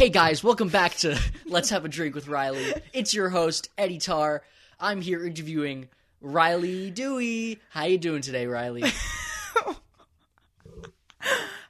[0.00, 2.72] Hey guys, welcome back to Let's Have a Drink with Riley.
[2.94, 4.42] It's your host Eddie Tar.
[4.80, 5.90] I'm here interviewing
[6.22, 7.60] Riley Dewey.
[7.68, 8.84] How you doing today, Riley?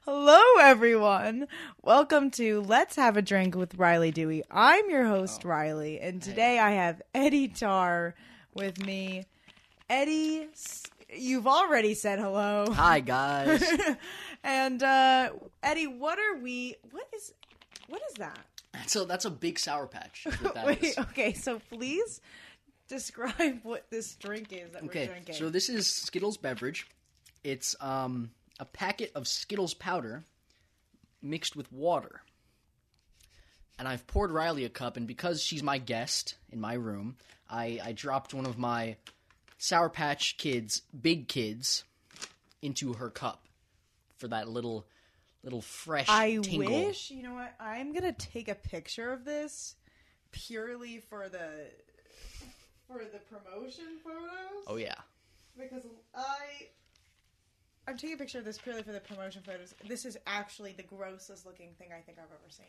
[0.05, 1.49] Hello, everyone.
[1.81, 4.43] Welcome to Let's Have a Drink with Riley Dewey.
[4.49, 8.15] I'm your host, Riley, and today I have Eddie Tar
[8.53, 9.25] with me.
[9.89, 10.47] Eddie,
[11.13, 12.67] you've already said hello.
[12.71, 13.61] Hi guys.
[14.45, 16.77] and uh, Eddie, what are we?
[16.91, 17.33] What is?
[17.91, 18.39] What is that?
[18.87, 20.25] So that's a big sour patch.
[20.55, 20.97] that Wait, is.
[20.97, 21.33] okay.
[21.33, 22.21] So please
[22.87, 25.35] describe what this drink is that we're Okay, drinking.
[25.35, 26.87] so this is Skittles beverage.
[27.43, 30.23] It's um a packet of Skittles powder
[31.21, 32.21] mixed with water.
[33.79, 37.15] And I've poured Riley a cup, and because she's my guest in my room,
[37.49, 38.97] I, I dropped one of my
[39.57, 41.83] Sour Patch Kids, big kids,
[42.61, 43.43] into her cup
[44.17, 44.85] for that little,
[45.43, 46.85] little fresh I tingle.
[46.85, 47.53] wish, you know what?
[47.59, 49.75] I'm gonna take a picture of this
[50.31, 51.67] purely for the
[52.87, 54.63] for the promotion photos.
[54.67, 54.95] Oh yeah,
[55.57, 55.83] because
[56.15, 56.67] I
[57.87, 59.73] I'm taking a picture of this purely for the promotion photos.
[59.87, 62.65] This is actually the grossest looking thing I think I've ever seen.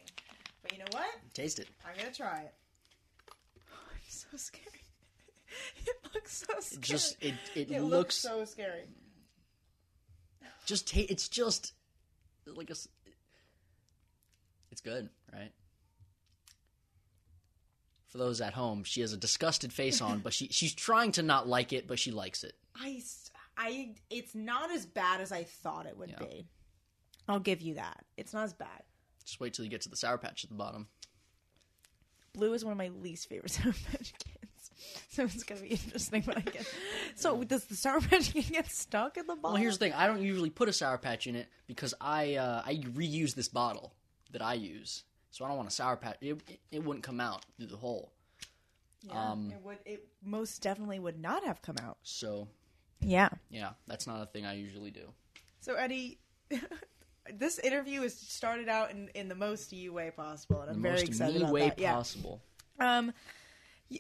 [0.63, 1.11] But you know what?
[1.35, 1.69] taste it.
[1.87, 2.55] I'm gonna try it.
[3.71, 4.67] I'm so scared.
[5.87, 6.79] it looks so scary.
[6.79, 8.85] It just it it, it looks, looks so scary.
[10.65, 11.75] just ta- it's just
[12.47, 12.75] like a
[14.71, 15.53] it's good right
[18.09, 21.23] for those at home she has a disgusted face on but she she's trying to
[21.23, 23.01] not like it but she likes it I
[23.57, 26.19] I it's not as bad as I thought it would Yeah.
[26.27, 26.47] be.
[27.29, 28.05] I'll give you that.
[28.17, 28.83] It's not as bad.
[29.25, 30.89] just wait till you get to the sour patch at the bottom
[32.33, 34.42] Blue is one of my least favorite Sour Patch Kids,
[35.11, 36.67] so it's gonna be interesting when I get.
[37.15, 39.53] So does the Sour Patch get stuck in the bottle?
[39.53, 42.35] well here's the thing i don't usually put a sour patch in it because i
[42.37, 43.93] uh i reuse this bottle
[44.33, 47.21] that i use so i don't want a sour patch it, it, it wouldn't come
[47.21, 48.13] out through the hole
[49.03, 49.79] Yeah, um, it would.
[49.85, 51.99] It most definitely would not have come out.
[52.03, 52.49] so
[53.01, 53.29] Yeah.
[53.51, 55.13] yeah that's not a thing i usually do
[55.61, 56.19] So Eddie,
[57.35, 61.03] this interview is started out in, in the most you way possible, and I'm very
[61.03, 61.79] excited about way that.
[61.79, 61.95] Yeah.
[61.95, 62.41] possible
[62.79, 63.13] Um,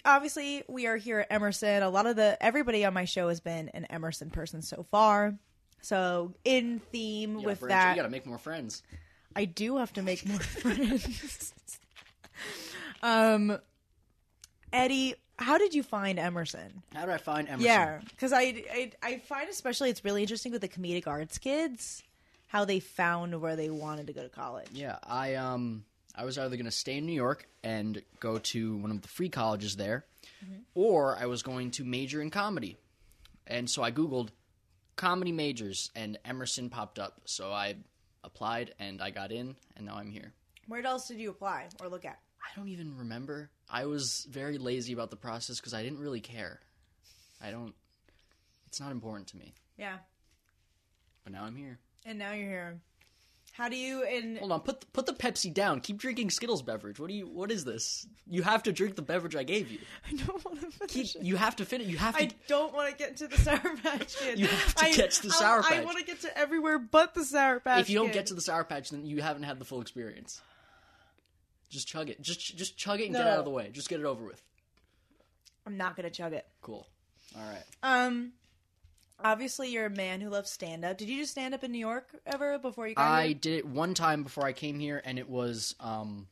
[0.04, 1.82] obviously we are here at Emerson.
[1.82, 5.34] A lot of the everybody on my show has been an Emerson person so far.
[5.80, 8.82] So in theme with that, you gotta make more friends
[9.34, 11.54] I do have to make more friends.
[13.02, 13.58] um,
[14.72, 16.82] Eddie, how did you find Emerson?
[16.94, 20.52] how did i find emerson Yeah, because I, I I find especially it's really interesting
[20.52, 22.02] with the comedic arts kids
[22.48, 24.68] how they found where they wanted to go to college.
[24.72, 25.84] Yeah, I um
[26.14, 29.08] I was either going to stay in New York and go to one of the
[29.08, 30.04] free colleges there,
[30.44, 30.60] mm-hmm.
[30.74, 32.76] or I was going to major in comedy.
[33.46, 34.28] And so I googled
[34.96, 37.22] comedy majors and Emerson popped up.
[37.24, 37.76] So I
[38.24, 40.32] applied and I got in and now I'm here.
[40.68, 42.18] Where else did you apply or look at?
[42.40, 43.50] I don't even remember.
[43.70, 46.60] I was very lazy about the process cuz I didn't really care.
[47.40, 47.74] I don't
[48.66, 49.54] it's not important to me.
[49.76, 49.98] Yeah,
[51.24, 51.78] But now I'm here.
[52.04, 52.80] and now you're here.
[53.54, 55.80] How do you and Hold on, put the, put the Pepsi down.
[55.80, 56.98] Keep drinking Skittles beverage.
[56.98, 58.06] What do you what is this?
[58.26, 59.78] You have to drink the beverage I gave you.
[60.10, 61.22] I don't want to Keep, finish it.
[61.22, 61.86] you have to finish.
[61.88, 62.24] You have to.
[62.24, 64.38] I don't want to get to the Sour Patch Kid.
[64.38, 65.72] You have to I, get to the I- Sour patch.
[65.72, 67.82] I want to get to everywhere but the Sour Patch.
[67.82, 68.14] if you don't Kid.
[68.14, 70.40] get to the Sour Patch, then you haven't had the full experience.
[71.68, 72.22] Just chug it.
[72.22, 73.68] Just just chug it and get out of the way.
[73.70, 74.42] Just get it over with.
[75.66, 76.46] I'm not gonna chug it.
[76.62, 76.86] Cool.
[77.36, 77.64] All right.
[77.82, 78.32] Um,
[79.24, 80.98] obviously you're a man who loves stand up.
[80.98, 83.34] Did you just stand up in New York ever before you got I here?
[83.34, 86.26] did it one time before I came here, and it was um,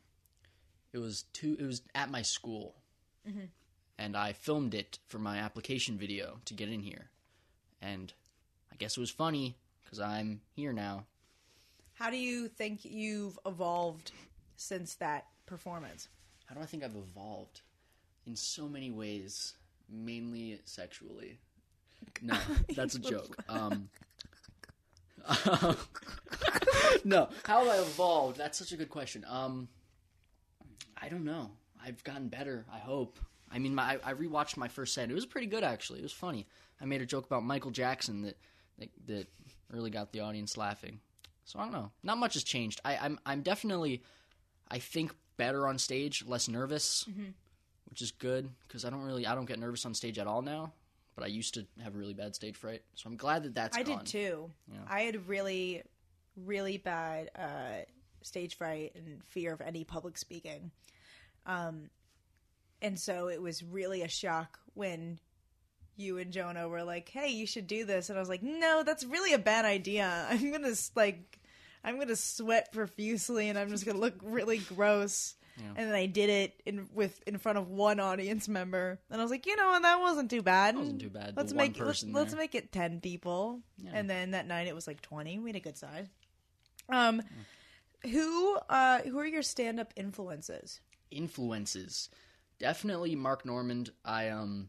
[0.93, 1.56] it was two.
[1.59, 2.75] It was at my school,
[3.28, 3.47] Mm-hmm.
[3.99, 7.11] and I filmed it for my application video to get in here,
[7.83, 8.12] and
[8.73, 11.05] I guess it was funny because I'm here now.
[11.95, 14.12] How do you think you've evolved
[14.57, 16.09] since that performance?
[16.47, 17.61] How do I think I've evolved?
[18.27, 19.55] In so many ways,
[19.89, 21.39] mainly sexually.
[22.22, 22.37] No,
[22.75, 23.37] that's a joke.
[23.49, 23.88] Um,
[27.05, 28.37] no, how have I evolved?
[28.37, 29.25] That's such a good question.
[29.28, 29.69] Um,
[31.01, 31.51] I don't know.
[31.83, 32.66] I've gotten better.
[32.72, 33.19] I hope.
[33.51, 35.10] I mean, my, I rewatched my first set.
[35.10, 36.01] It was pretty good, actually.
[36.01, 36.47] It was funny.
[36.80, 38.36] I made a joke about Michael Jackson that
[38.78, 39.27] that, that
[39.71, 41.01] really got the audience laughing.
[41.45, 41.91] So I don't know.
[42.03, 42.80] Not much has changed.
[42.84, 44.03] I, I'm I'm definitely,
[44.71, 47.07] I think better on stage, less nervous,
[47.89, 50.42] which is good because I don't really I don't get nervous on stage at all
[50.42, 50.72] now.
[51.21, 53.83] But I used to have really bad stage fright, so I'm glad that that's I
[53.83, 53.99] gone.
[53.99, 54.51] did too.
[54.72, 54.78] Yeah.
[54.89, 55.83] I had really,
[56.34, 57.84] really bad uh,
[58.22, 60.71] stage fright and fear of any public speaking.
[61.45, 61.91] Um,
[62.81, 65.19] and so it was really a shock when
[65.95, 68.83] you and Jonah were like, "Hey, you should do this," and I was like, "No,
[68.83, 70.27] that's really a bad idea.
[70.31, 71.39] I'm gonna like,
[71.84, 75.34] I'm gonna sweat profusely and I'm just gonna look really gross.
[75.60, 75.72] Yeah.
[75.77, 79.24] And then I did it in with in front of one audience member, and I
[79.24, 80.77] was like, you know, what, that wasn't too bad.
[80.77, 83.60] wasn't too bad, Let's make let's, let's make it ten people.
[83.78, 83.91] Yeah.
[83.95, 85.39] And then that night it was like twenty.
[85.39, 86.07] We had a good size.
[86.89, 87.22] Um,
[88.03, 90.80] who uh who are your stand up influences?
[91.10, 92.09] influences
[92.60, 94.68] definitely mark normand i um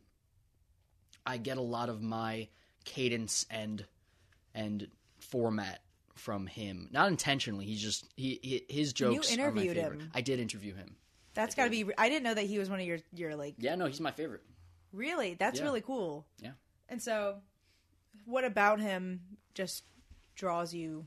[1.26, 2.48] i get a lot of my
[2.84, 3.86] cadence and
[4.56, 4.88] and
[5.20, 5.82] format
[6.16, 10.10] from him not intentionally he's just he, he his jokes are my interviewed him.
[10.14, 10.96] i did interview him
[11.34, 11.86] That's got to be.
[11.98, 14.12] I didn't know that he was one of your your like yeah no he's my
[14.12, 14.42] favorite
[14.94, 15.36] really.
[15.36, 15.66] That's Yeah.
[15.66, 16.26] really cool.
[16.42, 16.52] Yeah.
[16.90, 17.38] And so,
[18.26, 19.22] what about him
[19.54, 19.84] just
[20.36, 21.06] draws you?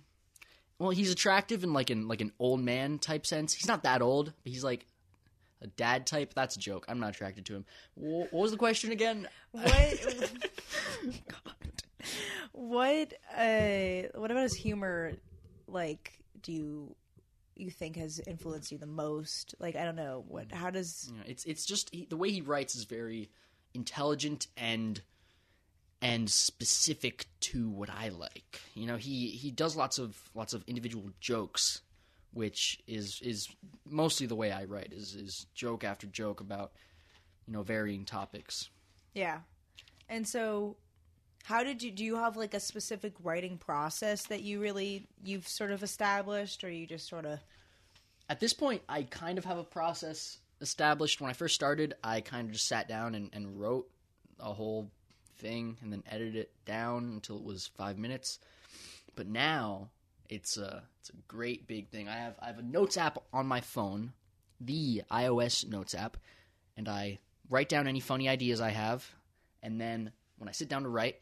[0.78, 4.02] well he's attractive in like an like an old man type sense he's not that
[4.02, 4.86] old but he's like
[5.62, 7.64] a dad type that's a joke i'm not attracted to him
[7.94, 9.64] what was the question again What?
[12.64, 13.12] What?
[13.36, 15.12] Uh, what about his humor?
[15.68, 16.96] Like, do you
[17.56, 19.54] you think has influenced you the most?
[19.58, 20.24] Like, I don't know.
[20.26, 20.50] What?
[20.50, 21.12] How does?
[21.14, 23.28] Yeah, it's it's just he, the way he writes is very
[23.74, 25.02] intelligent and
[26.00, 28.62] and specific to what I like.
[28.74, 31.82] You know, he he does lots of lots of individual jokes,
[32.32, 36.72] which is is mostly the way I write is is joke after joke about
[37.46, 38.70] you know varying topics.
[39.12, 39.40] Yeah.
[40.08, 40.76] And so,
[41.44, 41.90] how did you?
[41.90, 46.64] Do you have like a specific writing process that you really you've sort of established,
[46.64, 47.38] or you just sort of?
[48.30, 51.20] At this point, I kind of have a process established.
[51.20, 53.86] When I first started, I kind of just sat down and, and wrote
[54.40, 54.90] a whole
[55.36, 58.38] thing and then edited it down until it was five minutes.
[59.14, 59.90] But now
[60.30, 62.08] it's a it's a great big thing.
[62.08, 64.14] I have I have a notes app on my phone,
[64.62, 66.16] the iOS notes app,
[66.78, 67.18] and I
[67.50, 69.06] write down any funny ideas I have,
[69.62, 71.20] and then when I sit down to write,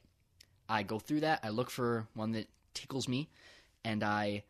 [0.69, 1.41] I go through that.
[1.43, 3.29] I look for one that tickles me,
[3.85, 4.45] and I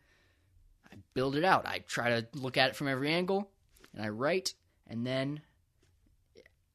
[0.91, 1.65] I build it out.
[1.67, 3.49] I try to look at it from every angle,
[3.93, 4.53] and I write,
[4.87, 5.41] and then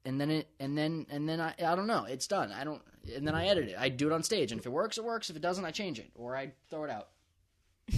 [0.05, 2.05] and then it and then and then I I don't know.
[2.05, 2.52] It's done.
[2.52, 2.82] I don't
[3.14, 3.76] and then I edit it.
[3.79, 5.31] I do it on stage, and if it works, it works.
[5.31, 7.08] If it doesn't, I change it or I throw it out.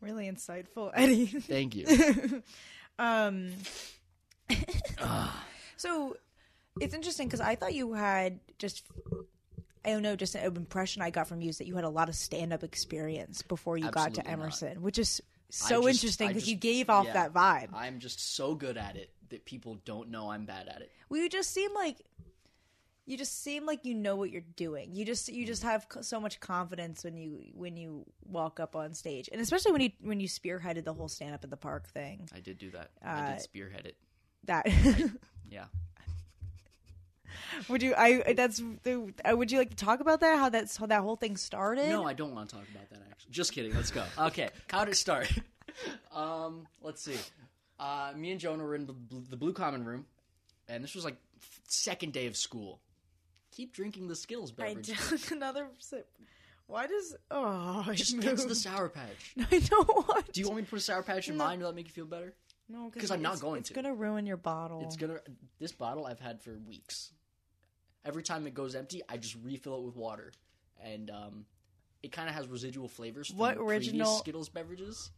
[0.00, 1.26] Really insightful, Eddie.
[1.26, 2.42] Thank you.
[2.98, 3.52] Um.
[5.76, 6.16] so
[6.80, 8.84] it's interesting because I thought you had just.
[9.84, 11.88] I don't know, just an impression I got from you is that you had a
[11.88, 14.32] lot of stand-up experience before you got Absolutely to not.
[14.42, 17.12] Emerson, which is so just- interesting because you gave off yeah.
[17.14, 17.68] that vibe.
[17.72, 20.90] I'm just so good at it that people don't know I'm bad at it.
[21.08, 21.96] Well, you just seem like
[23.06, 24.94] you just seem like you know what you're doing.
[24.94, 28.94] You just you just have so much confidence when you when you walk up on
[28.94, 31.88] stage, and especially when you when you spearheaded the whole stand up in the park
[31.88, 32.28] thing.
[32.34, 32.90] I did do that.
[33.02, 33.96] I Uh, did spearhead it.
[34.44, 34.66] That
[35.50, 35.64] Yeah.
[37.68, 40.38] would you I that's the uh, would you like to talk about that?
[40.38, 41.88] How that's how that whole thing started?
[41.88, 43.00] No, I don't want to talk about that.
[43.10, 43.74] Actually, just kidding.
[43.74, 44.04] Let's go.
[44.18, 45.30] Okay, how did it start?
[46.14, 47.16] um, let's see.
[47.78, 50.04] Uh, me and Jonah were in the, blue common room,
[50.68, 51.16] and this was like
[51.66, 52.80] second day of school.
[53.52, 54.92] Keep drinking the Skittles I beverage.
[55.08, 56.06] took another sip.
[56.66, 58.54] Why does oh Just get to the.
[58.54, 59.34] Sour Patch.
[59.50, 60.32] I don't want.
[60.32, 61.44] Do you want me to put a Sour Patch in No.
[61.44, 61.58] mine?
[61.58, 62.34] Will that make you feel better?
[62.68, 63.74] No, because I'm not going It's to.
[63.74, 64.82] It's gonna ruin your bottle.
[64.84, 65.18] It's gonna.
[65.58, 67.10] This bottle I've had for weeks.
[68.04, 70.32] Every time it goes empty, I just refill it with water,
[70.82, 71.44] and um,
[72.02, 75.10] it kind of has residual flavors from What original- Skittles beverages.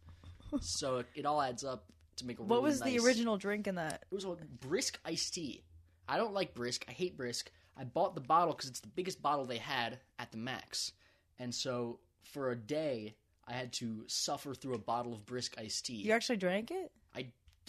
[0.59, 1.85] so it, it all adds up
[2.17, 2.43] to make a.
[2.43, 4.03] what really was the original drink in that?
[4.11, 5.63] It was a brisk iced tea.
[6.07, 6.83] I don't like brisk.
[6.89, 7.49] I hate brisk.
[7.77, 10.91] I bought the bottle because it's the biggest bottle they had at the max,
[11.39, 13.15] and so for a day
[13.47, 15.95] I had to suffer through a bottle of brisk iced tea.
[15.95, 16.91] You actually drank it?
[17.15, 17.27] I,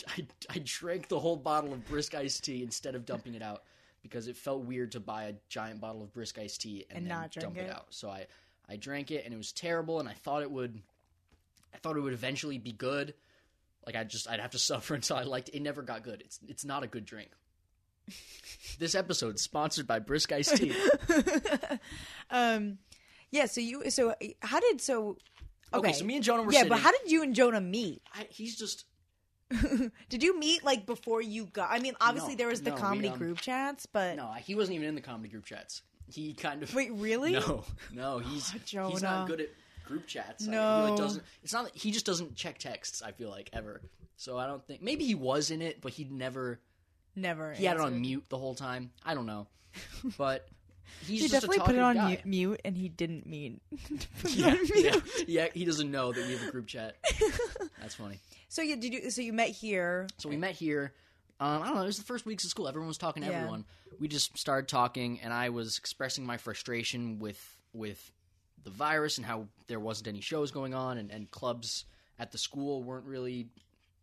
[0.09, 3.63] I, I drank the whole bottle of brisk iced tea instead of dumping it out
[4.05, 7.11] because it felt weird to buy a giant bottle of brisk iced tea and, And
[7.11, 7.63] then dump it.
[7.63, 7.71] it?
[7.71, 7.87] out.
[7.91, 8.27] So I,
[8.69, 10.81] I drank it and it was terrible and I thought it would
[11.75, 13.15] I thought it would eventually be good.
[13.85, 15.57] Like I just I'd have to suffer until I liked it.
[15.57, 16.21] It never got good.
[16.25, 17.31] It's it's not a good drink.
[18.79, 20.75] this episode sponsored by Brisk Iced Tea.
[22.31, 22.79] um,
[23.31, 23.47] yeah.
[23.47, 23.91] So you.
[23.91, 25.17] So how did so?
[25.73, 25.93] Okay, Okay.
[25.99, 26.69] so me and Jonah were yeah, sitting.
[26.71, 28.03] but how did you and Jonah meet?
[28.15, 28.85] I, he's just
[30.09, 31.71] did you meet like before you got?
[31.71, 34.33] I mean, obviously No, there was the no, we, comedy um, group chats, but no.
[34.45, 35.83] He wasn't even in the comedy group chats.
[36.07, 37.33] He kind of wait, really?
[37.47, 39.01] No, no, he's he's Jonah.
[39.01, 39.49] not good at
[39.87, 40.43] group chats.
[40.47, 40.87] I- he No.
[40.91, 41.23] like doesn't.
[41.43, 41.71] It's not.
[41.75, 43.03] He just doesn't check texts.
[43.03, 43.81] I feel like ever.
[44.17, 46.61] So I don't think maybe he was in it, but he'd never.
[47.17, 47.53] Never.
[47.53, 48.91] He had it on mute the whole time.
[49.05, 49.47] I don't know,
[50.19, 50.49] but
[51.01, 52.23] he's He just definitely put it on mute, guy.
[52.25, 53.61] mute, and he didn't mean.
[53.99, 54.85] to put it Yeah, on mute.
[54.85, 55.47] yeah, yeah.
[55.55, 56.97] He doesn't know that we have a group chat.
[57.81, 58.21] That's funny.
[58.49, 59.11] So yeah, did you?
[59.11, 60.07] So you met here?
[60.19, 60.93] So we met here.
[61.41, 61.83] Um, I don't know.
[61.83, 62.69] It was the first weeks of school.
[62.69, 63.39] Everyone was talking to Yeah.
[63.39, 63.65] everyone.
[63.99, 67.41] We just started talking, and I was expressing my frustration with
[67.73, 68.13] with
[68.63, 71.85] the virus and how there wasn't any shows going on and, and clubs
[72.19, 73.49] at the school weren't really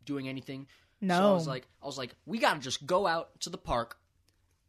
[0.05, 0.67] doing anything.
[0.99, 1.15] No.
[1.17, 3.97] So I was like, I was like, we gotta just go out to the park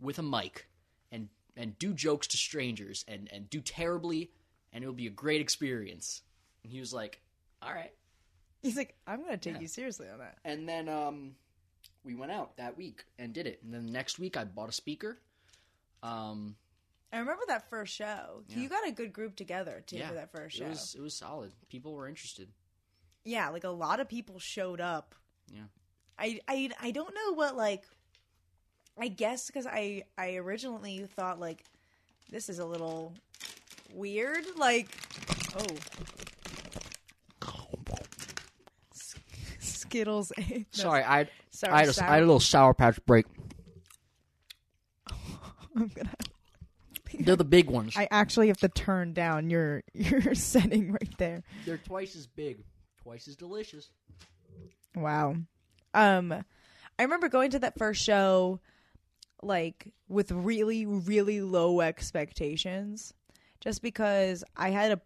[0.01, 0.67] with a mic
[1.11, 4.31] and and do jokes to strangers and and do terribly,
[4.73, 6.23] and it'll be a great experience.
[6.63, 7.21] And he was like,
[7.61, 7.93] all right.
[8.63, 9.61] He's like, I'm gonna take Yeah.
[9.61, 10.39] you seriously on that.
[10.45, 11.35] And then um,
[12.05, 13.61] we went out that week and did it.
[13.65, 15.19] And then next week I bought a speaker.
[16.03, 16.57] Um,
[17.13, 18.43] I remember that first show.
[18.49, 18.59] Yeah.
[18.59, 20.65] You got a good group together too yeah, for that first show.
[20.67, 21.53] it was it was solid.
[21.69, 22.49] People were interested.
[23.25, 25.15] Yeah, like a lot of people showed up.
[25.53, 25.65] Yeah.
[26.19, 27.85] I I I don't know what like
[28.99, 31.65] I guess cuz I I originally thought like
[32.31, 33.15] this is a little
[33.95, 34.89] weird like
[35.57, 35.67] oh
[39.93, 40.33] Skittles.
[40.39, 43.27] no, Sorry, I sorry, I had, a, sour- I had a little sour patch break.
[45.77, 46.11] I'm gonna
[47.21, 47.95] They're the big ones.
[47.97, 51.43] I actually have to turn down your your setting right there.
[51.67, 52.65] They're twice as big,
[53.03, 53.91] twice as delicious.
[54.97, 55.37] Wow.
[55.93, 56.33] Um
[56.99, 58.61] I remember going to that first show
[59.43, 63.13] like with really really low expectations
[63.61, 65.01] just because I had a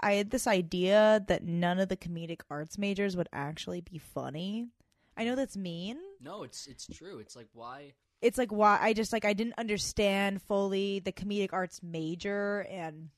[0.00, 4.68] I had this idea that none of the comedic arts majors would actually be funny.
[5.16, 5.98] I know that's mean.
[6.20, 7.18] No, it's it's true.
[7.18, 11.50] It's like why It's like why I just like I didn't understand fully the comedic
[11.52, 13.08] arts major and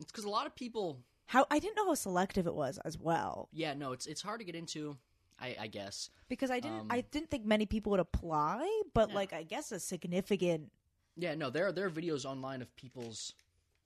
[0.00, 1.00] it's because a lot of people.
[1.26, 4.40] how I didn't know how selective it was as well Yeah, no, it's it's hard
[4.40, 4.98] to get into.
[5.38, 6.10] I, I guess.
[6.28, 9.14] because I didn't Um, I didn't think many people would apply, but Yeah.
[9.14, 10.72] like I guess a significant
[11.16, 13.34] Yeah, no, there are there are videos online of people's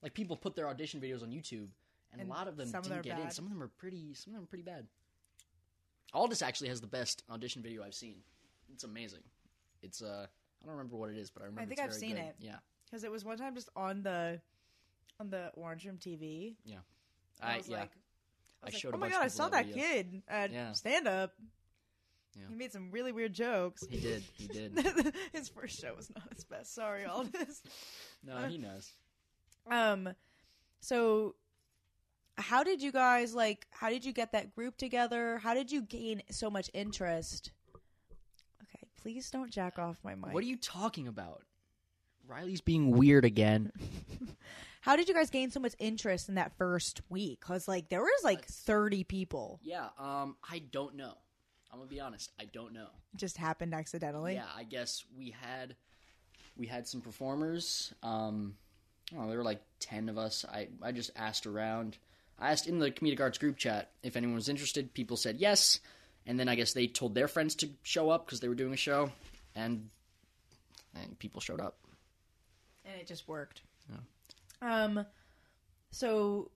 [0.01, 1.69] like people put their audition videos on YouTube,
[2.11, 3.31] and, And a lot of them didn't them get in.
[3.31, 4.13] Some of them are pretty.
[4.13, 4.87] Some of them are pretty bad.
[6.13, 8.17] Aldous actually has the best audition video I've seen.
[8.73, 9.23] It's amazing.
[9.81, 10.25] It's uh,
[10.61, 11.61] I don't remember what it is, but I remember.
[11.61, 12.25] I think I've seen good.
[12.25, 12.35] it.
[12.39, 14.41] Yeah, because it was one time just on the
[15.19, 16.55] on the Orange Room TV.
[16.65, 16.77] Yeah,
[17.41, 17.79] I, I was yeah.
[17.81, 17.91] like,
[18.63, 20.71] I, I like, showed oh my god, I saw that that video." kid at Yeah.
[20.73, 21.33] stand up.
[22.35, 22.43] Yeah.
[22.47, 23.83] He made some really weird jokes.
[23.89, 24.23] he did.
[24.33, 25.13] He did.
[25.33, 26.73] his first show was not his best.
[26.73, 27.61] Sorry, Aldous.
[28.23, 28.91] No, he knows.
[29.69, 30.09] um,
[30.79, 31.35] so
[32.37, 33.65] how did you guys like?
[33.71, 35.39] How did you get that group together?
[35.39, 37.51] How did you gain so much interest?
[38.63, 40.33] Okay, please don't jack off my mic.
[40.33, 41.41] What are you talking about?
[42.27, 43.71] Riley's being weird again.
[44.81, 47.39] How did you guys gain so much interest in that first week?
[47.39, 49.59] Cause like there was like That's- thirty people.
[49.63, 51.13] Yeah, um, I don't know.
[51.71, 52.31] I'm gonna be honest.
[52.39, 52.87] I don't know.
[53.13, 54.33] It just happened accidentally.
[54.33, 55.75] Yeah, I guess we had
[56.57, 57.93] we had some performers.
[58.03, 58.55] Um,
[59.17, 60.45] I there were like ten of us.
[60.51, 61.97] I I just asked around.
[62.39, 64.93] I asked in the comedic arts group chat if anyone was interested.
[64.95, 65.79] People said yes,
[66.25, 68.73] and then I guess they told their friends to show up because they were doing
[68.73, 69.11] a show,
[69.55, 69.89] and
[70.95, 71.77] and people showed up.
[72.83, 73.61] and it just worked.
[74.61, 75.05] Um,
[75.91, 76.51] so,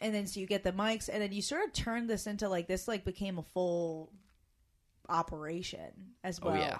[0.00, 2.48] and then so you get the mics, and then you sort of turned this into
[2.48, 4.12] like this, like became a full
[5.08, 6.56] operation as Oh, well.
[6.58, 6.78] yeah.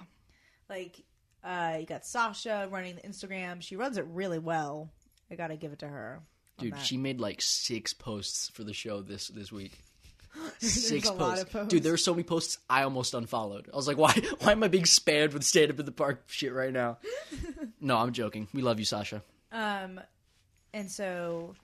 [0.69, 1.03] like
[1.43, 3.61] uh, you got Sasha running the Instagram.
[3.63, 4.91] She runs it really well.
[5.31, 6.21] I gotta give it to her.
[6.59, 9.79] Dude, she made like six posts for the show this this week.
[10.59, 11.45] Six posts.
[11.45, 11.69] posts.
[11.69, 13.69] Dude, there were so many posts I almost unfollowed.
[13.73, 16.25] I was like, why why am I being spammed with stand up in the park
[16.27, 16.99] shit right now?
[17.81, 18.49] no, I'm joking.
[18.53, 19.23] We love you, Sasha.
[19.53, 20.01] Um,
[20.75, 21.55] and so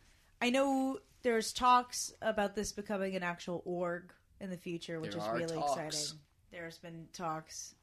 [0.40, 5.20] I know there's talks about this becoming an actual org in the future, which There
[5.20, 5.76] is really talks.
[5.96, 6.18] exciting.
[6.50, 7.74] There's been talks.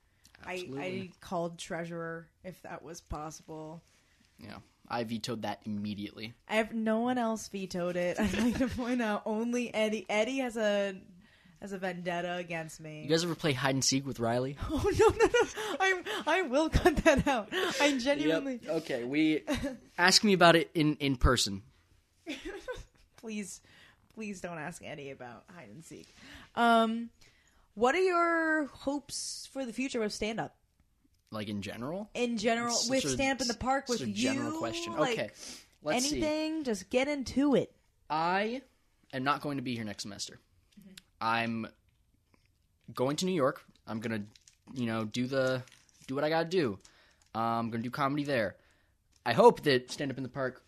[0.45, 3.83] I, I called treasurer if that was possible.
[4.39, 4.57] Yeah.
[4.89, 6.33] I vetoed that immediately.
[6.47, 8.19] I have no one else vetoed it.
[8.19, 10.05] I'd like to point out only Eddie.
[10.09, 10.95] Eddie has a
[11.61, 13.01] has a vendetta against me.
[13.03, 14.57] You guys ever play hide and seek with Riley?
[14.69, 15.49] oh no no no!
[15.79, 17.49] I I will cut that out.
[17.81, 18.73] I genuinely Yep.
[18.83, 19.43] Okay, we
[19.97, 21.63] ask me about it in in person.
[23.17, 23.61] please
[24.13, 26.13] please don't ask Eddie about hide and seek.
[26.55, 27.09] Um,
[27.75, 30.55] what are your hopes for the future of stand up
[31.31, 32.09] Like in general?
[32.13, 34.13] in general It's with stand up in the park with a you?
[34.13, 34.95] general question.
[34.95, 35.29] Like, okay.
[35.83, 36.17] Let's see.
[36.17, 37.71] anything, just get into it.
[38.09, 38.61] I
[39.13, 40.39] am not going to be here next semester.
[41.19, 41.67] I'm
[42.93, 43.63] going to New York.
[43.85, 44.23] I'm gonna,
[44.73, 45.63] you know, do the
[46.07, 46.79] do what I gotta do.
[47.33, 48.55] Um, I'm gonna do comedy there.
[49.25, 50.63] I hope that Stand Up in the Park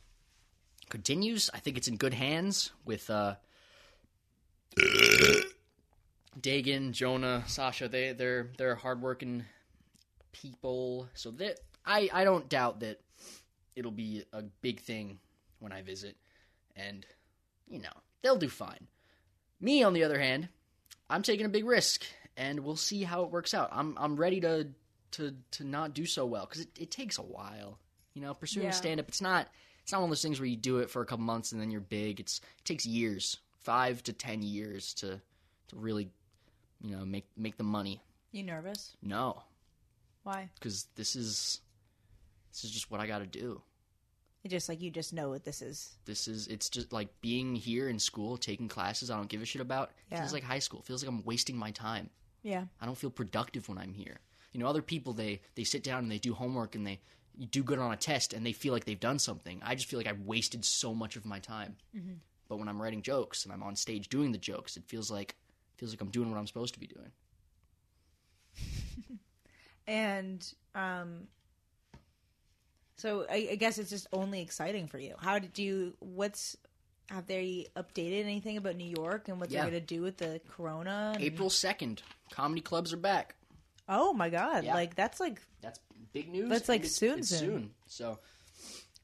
[0.90, 1.50] continues.
[1.54, 3.36] I think it's in good hands with uh,
[6.40, 7.88] Dagan, Jonah, Sasha.
[7.88, 9.46] They they're they're hardworking
[10.32, 11.08] people.
[11.14, 13.00] So that I I don't doubt that
[13.76, 15.20] it'll be a big thing
[15.60, 16.16] when I visit,
[16.76, 17.06] and
[17.68, 17.90] you know
[18.22, 18.88] they'll do fine.
[19.62, 20.50] Me, on the other hand,
[21.10, 22.06] I'm taking a big risk,
[22.38, 23.70] and we'll see how it works out.
[23.72, 24.68] I'm I'm ready to
[25.12, 27.80] to to not do so well because it, it takes a while.
[28.14, 28.72] You know, pursuing Yeah.
[28.72, 29.48] stand up, it's not
[29.82, 31.60] it's not one of those things where you do it for a couple months and
[31.62, 32.20] then you're big.
[32.20, 35.20] It's it takes years, five to ten years to
[35.70, 36.10] to really,
[36.82, 38.02] you know, make make the money.
[38.32, 38.96] You nervous?
[39.02, 39.42] No,
[40.24, 40.50] Why?
[40.56, 41.60] because this is
[42.52, 43.62] this is just what I got to do.
[44.44, 45.98] It just like you just know what this is.
[46.06, 49.46] This is it's just like being here in school, taking classes I don't give a
[49.46, 49.90] shit about.
[49.90, 50.20] It Yeah.
[50.22, 50.82] feels like high school.
[50.82, 52.10] Feels like I'm wasting my time.
[52.42, 52.66] Yeah.
[52.80, 54.20] I don't feel productive when I'm here.
[54.54, 57.02] You know, other people they they sit down and they do homework and they
[57.52, 59.62] do good on a test and they feel like they've done something.
[59.64, 61.76] I just feel like I've wasted so much of my time.
[62.48, 65.36] But when I'm writing jokes and I'm on stage doing the jokes, it feels like
[65.78, 67.12] feels like I'm doing what I'm supposed to be doing.
[69.88, 71.28] And um
[73.00, 75.16] so I, I guess it's just only exciting for you.
[75.18, 76.56] How did you what's
[77.10, 79.62] have they updated anything about New York and what Yeah.
[79.62, 81.14] they're gonna do with the corona?
[81.16, 83.36] and- April second, comedy clubs are back.
[83.88, 84.64] Oh my god.
[84.66, 84.76] Yeah.
[84.76, 85.80] Like that's like That's
[86.14, 86.50] big news.
[86.50, 87.72] That's, like, it's, soon, it's soon.
[87.88, 88.20] So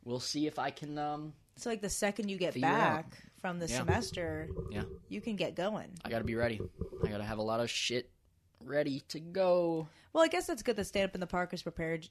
[0.04, 0.98] we'll see if I can.
[0.98, 2.76] um it's like the second you get Figure out.
[3.10, 3.78] back from the Yeah.
[3.78, 5.88] semester, Yeah, you can get going.
[6.04, 6.60] I got to be ready.
[7.04, 8.10] I got to have a lot of shit
[8.60, 9.88] ready to go.
[10.14, 12.10] Well, I guess that's good that Stand Up in the Park is prepared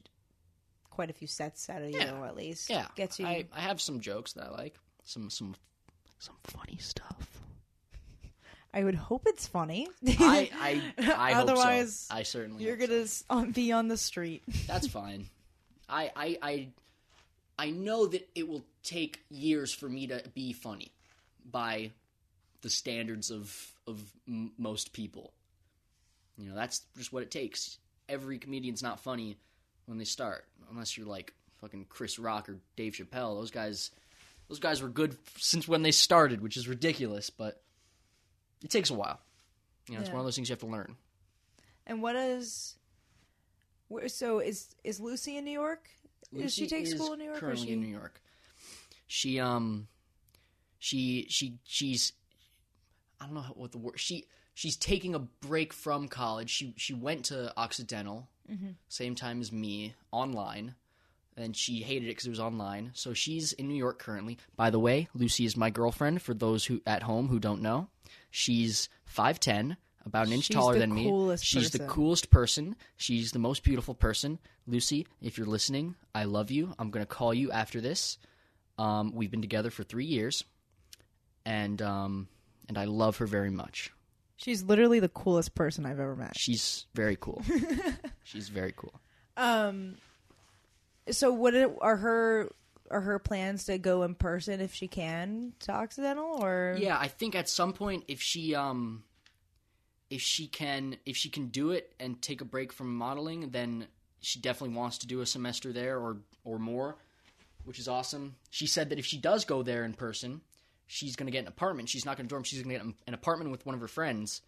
[0.95, 2.25] quite a few sets out of you Yeah.
[2.25, 2.69] at least.
[2.69, 4.75] Yeah, Gets you I, I have some jokes that I like.
[5.03, 5.55] Some some
[6.19, 7.41] some funny stuff.
[8.73, 9.87] I would hope it's funny.
[10.07, 10.81] I I,
[11.17, 12.15] I hope Otherwise, so.
[12.15, 14.43] I certainly You're hope gonna s on, be on the street.
[14.67, 15.27] That's fine.
[15.87, 16.67] I, I I
[17.57, 20.91] I know that it will take years for me to be funny
[21.49, 21.91] by
[22.61, 25.31] the standards of of m- most people.
[26.37, 27.77] You know, that's just what it takes.
[28.09, 29.37] Every comedian's not funny
[29.85, 33.37] when they start, unless you're like fucking Chris Rock or Dave Chappelle.
[33.39, 33.91] Those guys,
[34.49, 37.29] those guys were good since when they started, which is ridiculous.
[37.29, 37.61] But
[38.63, 39.19] it takes a while.
[39.87, 40.13] You know, it's Yeah.
[40.13, 40.95] one of those things you have to learn.
[41.85, 42.75] And what is?
[44.07, 45.87] So is is Lucy in New York?
[46.35, 47.37] Does she take is school in New York?
[47.37, 47.73] Or Currently she...
[47.73, 48.19] in New York.
[49.07, 49.87] She um,
[50.79, 52.13] she she she's
[53.21, 54.25] I don't know what the word she
[54.55, 56.49] she's taking a break from college.
[56.49, 58.71] She she went to Occidental Mm-hmm.
[58.87, 60.75] same time as me online.
[61.37, 62.91] And she hated it because it was online.
[62.93, 64.37] So she's in New York currently.
[64.55, 66.21] By the way, Lucy is my girlfriend.
[66.21, 67.89] For those who at home who don't know,
[68.31, 71.35] she's five ten, about an inch She's taller than me.
[71.41, 72.75] She's the coolest person.
[72.95, 74.39] She's the most beautiful person.
[74.65, 76.73] Lucy, if you're listening, I love you.
[76.79, 78.17] I'm gonna call you after this.
[78.77, 80.43] Um, we've been together for three years,
[81.45, 82.27] and um,
[82.69, 83.91] and I love her very much.
[84.37, 86.37] She's literally the coolest person I've ever met.
[86.37, 87.41] She's very cool.
[88.23, 88.93] She's very cool.
[89.37, 89.95] Um.
[91.11, 92.51] So what are- her
[92.91, 97.07] are her plans to go in person if she can to Occidental or Yeah, I
[97.07, 99.03] think at some point if she um
[100.09, 103.87] if she can if she can do it and take a break from modeling, then
[104.21, 106.95] she definitely wants to do a semester there or or more,
[107.63, 108.35] which is awesome.
[108.51, 110.41] She said that if she does go there in person,
[110.87, 111.89] she's going to get an apartment.
[111.89, 113.87] She's not going to dorm, she's going to get an apartment with one of her
[113.87, 114.41] friends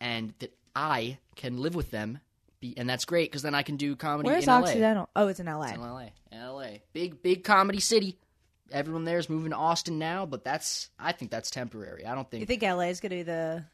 [0.00, 2.20] and that I can live with them.
[2.60, 4.58] Be, and that's great because then I can do comedy Where's in LA.
[4.60, 5.08] Occidental?
[5.14, 5.62] Oh, it's in LA.
[5.62, 6.06] It's in LA.
[6.32, 6.66] LA.
[6.92, 8.18] Big big comedy city.
[8.72, 12.04] Everyone there is moving to Austin now, but that's I think that's temporary.
[12.04, 13.64] I don't think You think LA is going to be the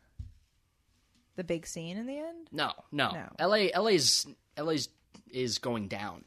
[1.37, 2.49] the big scene in the end?
[2.53, 3.11] No, no.
[3.13, 3.47] No.
[3.47, 4.27] LA LA's
[4.59, 4.89] LA's
[5.31, 6.25] is going down.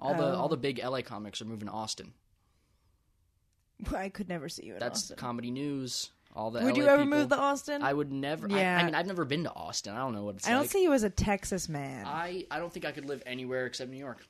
[0.00, 0.34] All the Oh.
[0.36, 2.12] all the big LA comics are moving to Austin.
[3.94, 5.16] I could never see you in That's Austin.
[5.16, 6.10] comedy news.
[6.34, 7.18] All the Would LA you ever people.
[7.18, 7.82] move to Austin?
[7.82, 8.50] I would never.
[8.50, 9.94] I- I, mean, I've never been to Austin.
[9.94, 10.50] I don't know what it's like.
[10.50, 10.70] I don't like.
[10.70, 12.06] see you as a Texas man.
[12.06, 14.24] I I don't think I could live anywhere except New York.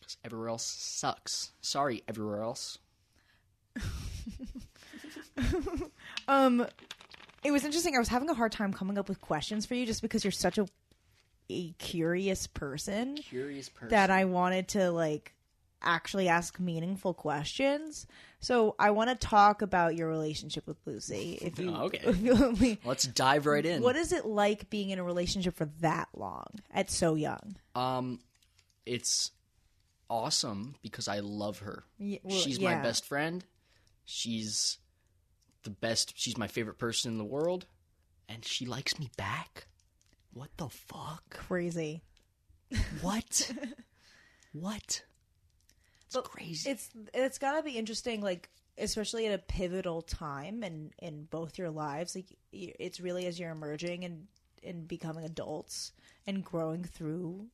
[0.00, 1.52] Because everywhere else sucks.
[1.60, 2.78] Sorry, everywhere else.
[6.28, 6.66] Um,
[7.42, 7.96] it was interesting.
[7.96, 10.30] I was having a hard time coming up with questions for you just because you're
[10.30, 10.66] such a
[11.52, 13.88] a curious person Curious person.
[13.88, 15.34] that I wanted to like
[15.82, 18.06] actually ask meaningful questions.
[18.40, 21.38] So I want to talk about your relationship with Lucy.
[21.42, 22.00] If you Oh, okay.
[22.04, 23.82] if you let me- Let's dive right in.
[23.82, 27.56] what is it like being in a relationship for that long at so young?
[27.74, 28.20] Um,
[28.86, 29.30] it's
[30.08, 31.84] awesome because I love her.
[31.98, 33.44] Well, she's my best friend.
[34.06, 34.78] She's
[35.62, 36.14] the best.
[36.16, 37.66] She's my favorite person in the world,
[38.28, 39.66] and she likes me back.
[40.32, 41.28] What the fuck?
[41.30, 42.02] Crazy.
[43.02, 43.52] What?
[44.52, 45.02] what?
[46.10, 46.70] It's But crazy.
[46.70, 51.70] It's it's gotta be interesting, like especially at a pivotal time in in both your
[51.70, 52.16] lives.
[52.16, 54.26] Like it's really as you're emerging and
[54.64, 55.92] and becoming adults
[56.26, 57.46] and growing through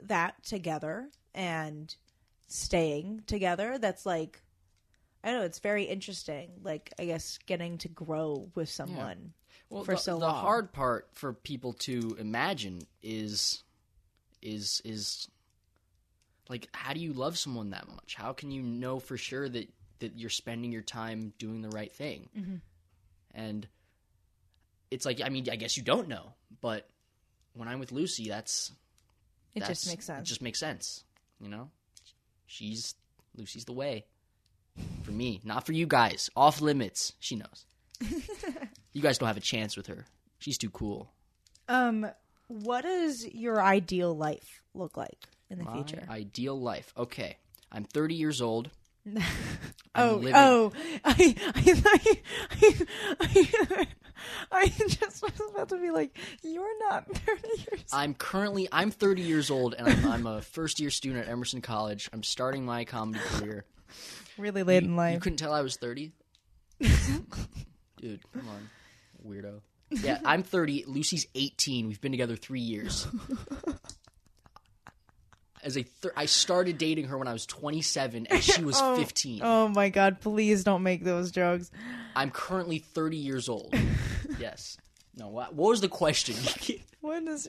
[0.00, 1.92] that together and
[2.46, 3.78] staying together.
[3.78, 4.42] That's like
[5.24, 5.46] I don't know.
[5.46, 6.52] It's very interesting.
[6.62, 9.32] Like I guess getting to grow with someone.
[9.70, 13.64] well, for the, so the hard part for people to imagine is
[14.40, 15.26] is is
[16.48, 18.14] like how do you love someone that much?
[18.14, 19.68] How can you know for sure that
[20.00, 22.28] that you're spending your time doing the right thing?
[22.36, 22.56] Mm-hmm.
[23.34, 23.66] And
[24.90, 26.88] it's like I mean, I guess you don't know, but
[27.54, 28.72] when I'm with Lucy, that's
[29.54, 30.20] It that's, just makes sense.
[30.20, 31.04] It just makes sense,
[31.40, 31.70] you know.
[32.46, 32.94] She's
[33.36, 34.04] Lucy's the way
[35.02, 36.30] for me, not for you guys.
[36.36, 37.12] Off limits.
[37.20, 37.64] She knows.
[38.92, 40.04] you guys don't have a chance with her.
[40.38, 41.12] She's too cool.
[41.68, 42.06] um,
[42.48, 46.02] what does your ideal life look like in the My future?
[46.08, 46.92] ideal life.
[46.96, 47.36] Okay,
[47.72, 48.70] I'm 30 years old.
[49.96, 50.72] Oh, living- oh!
[51.04, 52.16] I, I I,
[53.20, 53.86] I,
[54.50, 57.84] I just was about to be like, you're not thirty years.
[57.92, 61.60] I'm currently I'm 30 years old and I'm, I'm a first year student at Emerson
[61.60, 62.10] College.
[62.12, 63.64] I'm starting my comedy career.
[64.36, 65.14] really late in life.
[65.14, 66.10] You couldn't tell I was 30?
[66.80, 68.68] Dude, come on.
[69.24, 69.60] Weirdo.
[69.90, 70.86] Yeah, I'm 30.
[70.88, 71.86] Lucy's 18.
[71.86, 73.06] We've been together three years.
[75.64, 79.40] As a thir- I started dating her when I was 27 and she was 15.
[79.42, 80.20] Oh my god!
[80.20, 81.70] Please don't make those jokes.
[82.14, 83.74] I'm currently 30 years old.
[84.38, 84.76] Yes.
[85.16, 86.34] No, what, what was the question?
[87.00, 87.46] What is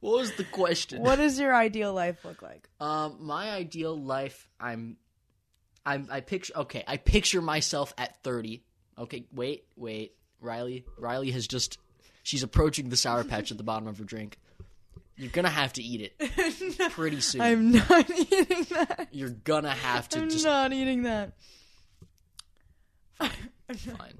[0.00, 1.00] what was the question?
[1.00, 2.68] what does your ideal life look like?
[2.78, 4.98] Um, my ideal life, I'm,
[5.86, 6.52] I'm, I picture.
[6.54, 8.64] Okay, I picture myself at thirty.
[8.98, 10.12] Okay, wait, wait.
[10.42, 11.78] Riley, Riley has just.
[12.22, 14.38] She's approaching the sour patch at the bottom of her drink.
[15.18, 17.40] You're gonna have to eat it pretty soon.
[17.40, 19.08] I'm not eating that.
[19.10, 21.32] You're gonna have to I'm just not eating that.
[23.18, 24.18] fine.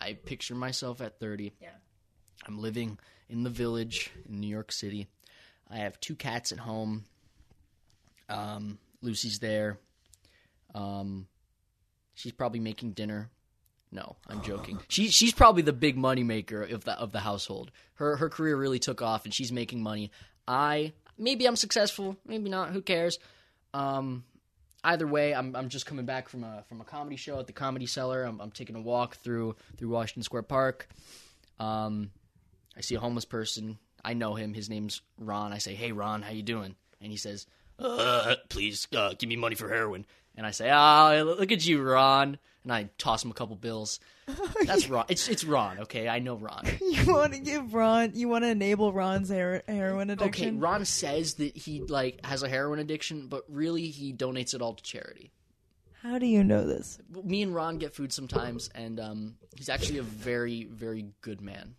[0.00, 1.54] I picture myself at thirty.
[1.60, 1.70] Yeah.
[2.46, 5.08] I'm living in the village in New York City.
[5.70, 7.04] I have two cats at home.
[8.28, 9.78] Um, Lucy's there.
[10.74, 11.26] Um,
[12.14, 13.30] she's probably making dinner.
[13.94, 14.80] No, I'm joking.
[14.88, 17.70] She she's probably the big money maker of the of the household.
[17.94, 20.10] Her her career really took off, and she's making money.
[20.48, 22.70] I maybe I'm successful, maybe not.
[22.70, 23.18] Who cares?
[23.74, 24.24] Um,
[24.82, 27.52] either way, I'm I'm just coming back from a from a comedy show at the
[27.52, 28.24] Comedy Cellar.
[28.24, 30.88] I'm I'm taking a walk through through Washington Square Park.
[31.60, 32.10] Um,
[32.76, 33.78] I see a homeless person.
[34.02, 34.54] I know him.
[34.54, 35.52] His name's Ron.
[35.52, 37.46] I say, "Hey, Ron, how you doing?" And he says,
[37.78, 41.82] uh, "Please, uh, give me money for heroin." And I say, "Oh, look at you,
[41.82, 43.98] Ron." And I toss him a couple bills.
[44.66, 45.06] That's Ron.
[45.08, 45.80] It's it's Ron.
[45.80, 46.64] Okay, I know Ron.
[46.80, 48.12] You want to give Ron?
[48.14, 50.48] You want to enable Ron's her- heroin addiction?
[50.48, 50.56] Okay.
[50.56, 54.74] Ron says that he like has a heroin addiction, but really he donates it all
[54.74, 55.32] to charity.
[56.02, 56.98] How do you know this?
[57.24, 61.74] Me and Ron get food sometimes, and um, he's actually a very very good man.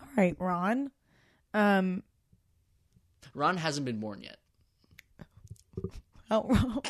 [0.00, 0.90] All right, Ron.
[1.54, 2.02] Um,
[3.34, 4.38] Ron hasn't been born yet.
[6.28, 6.82] how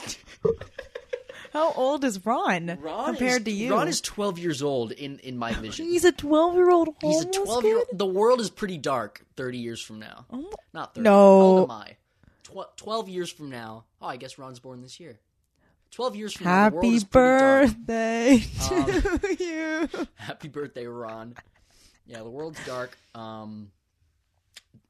[1.58, 3.72] how old is Ron, Ron compared is, to you?
[3.74, 5.86] Ron is 12 years old in, in my vision.
[5.86, 7.86] He's a twelve-year-old He's a 12 year old.
[7.92, 10.26] The world is pretty dark 30 years from now.
[10.30, 11.02] Oh, Not 30.
[11.04, 11.10] No.
[11.12, 11.96] How old am I?
[12.44, 13.84] Tw- 12 years from now.
[14.00, 15.18] Oh, I guess Ron's born this year.
[15.90, 16.50] 12 years from now.
[16.50, 17.10] Happy pretty dark.
[17.10, 18.34] birthday
[18.70, 18.84] Um,
[19.20, 19.88] to you.
[20.14, 21.34] Happy birthday, Ron.
[22.06, 22.96] Yeah, the world's dark.
[23.14, 23.70] Um,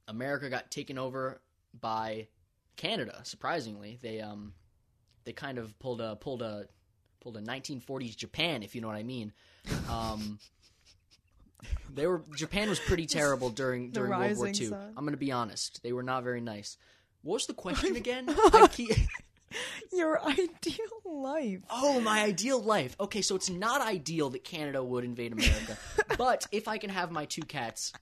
[0.06, 1.40] America got taken over
[1.80, 2.28] by
[2.76, 3.20] Canada.
[3.24, 4.52] Surprisingly, they um,
[5.28, 6.64] they kind of pulled a pulled a
[7.20, 9.34] pulled a 1940s Japan, if you know what I mean.
[9.90, 10.38] Um,
[11.94, 14.54] they were Japan was pretty terrible during during World War II.
[14.54, 14.94] sun.
[14.96, 16.78] I'm going to be honest; they were not very nice.
[17.20, 18.34] What was the question again?
[18.72, 18.96] Keep...
[19.92, 21.60] Your ideal life.
[21.68, 22.96] Oh, my ideal life.
[22.98, 25.76] Okay, so it's not ideal that Canada would invade America,
[26.16, 27.92] but if I can have my two cats,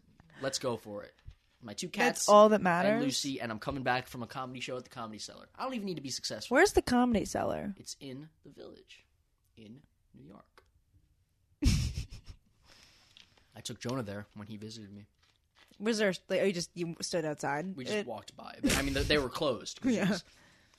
[0.40, 1.12] let's go for it.
[1.62, 2.92] My two cats That's all that matters.
[2.92, 5.46] and Lucy, and I'm coming back from a comedy show at the Comedy Cellar.
[5.58, 6.54] I don't even need to be successful.
[6.54, 7.74] Where's the comedy cellar?
[7.78, 9.04] It's in the village,
[9.56, 9.80] in
[10.14, 10.62] New York.
[13.56, 15.06] I took Jonah there when he visited me.
[15.80, 16.12] Was there?
[16.28, 17.76] Like, oh, you just you stood outside.
[17.76, 18.54] We just It- walked by.
[18.76, 19.80] I mean, they, were closed.
[19.84, 20.04] Yeah.
[20.04, 20.24] It was,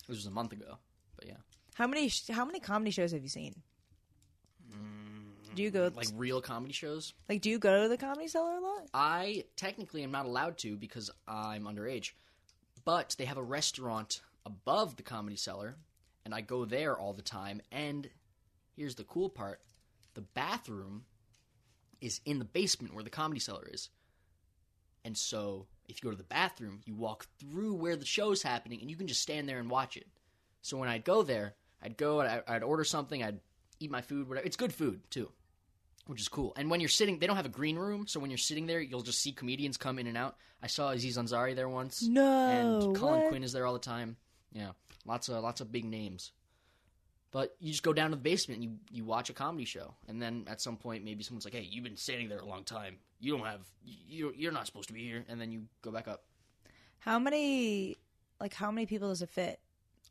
[0.08, 0.78] this was a month ago,
[1.16, 1.36] but yeah.
[1.74, 2.10] how many?
[2.32, 3.62] How many comedy shows have you seen?
[5.58, 7.16] Do you go Like real comedy shows.
[7.28, 7.42] like?
[7.42, 8.90] Do you go to the comedy cellar a lot?
[8.94, 12.12] I technically am not allowed to because I'm underage.
[12.86, 15.76] But they have a restaurant above the comedy cellar,
[16.24, 17.60] and I go there all the time.
[17.72, 18.08] And
[18.76, 19.60] here's the cool part
[20.14, 21.06] the bathroom
[22.02, 23.90] is in the basement where the comedy cellar is.
[25.04, 28.80] And so if you go to the bathroom, you walk through where the show's happening,
[28.82, 30.06] and you can just stand there and watch it.
[30.62, 33.40] So when I'd go there, I'd go and I'd order something, I'd
[33.80, 34.46] eat my food, whatever.
[34.46, 35.32] It's good food, too
[36.08, 36.54] which is cool.
[36.58, 38.82] And when you're sitting, they don't have a green room, so when you're sitting there,
[38.82, 40.36] you'll just see comedians come in and out.
[40.62, 42.50] I saw Aziz Ansari there once, No.
[42.50, 43.30] and Colin what?
[43.30, 44.18] Quinn is there all the time.
[44.52, 44.72] Yeah,
[45.06, 46.32] lots of lots of big names.
[47.32, 49.94] But you just go down to the basement and you you watch a comedy show,
[50.08, 52.64] and then at some point maybe someone's like, "Hey, you've been standing there a long
[52.64, 52.98] time.
[53.20, 56.08] You don't have you you're not supposed to be here," and then you go back
[56.08, 56.24] up.
[57.00, 57.98] How many?
[58.40, 59.60] Like how many people does it fit?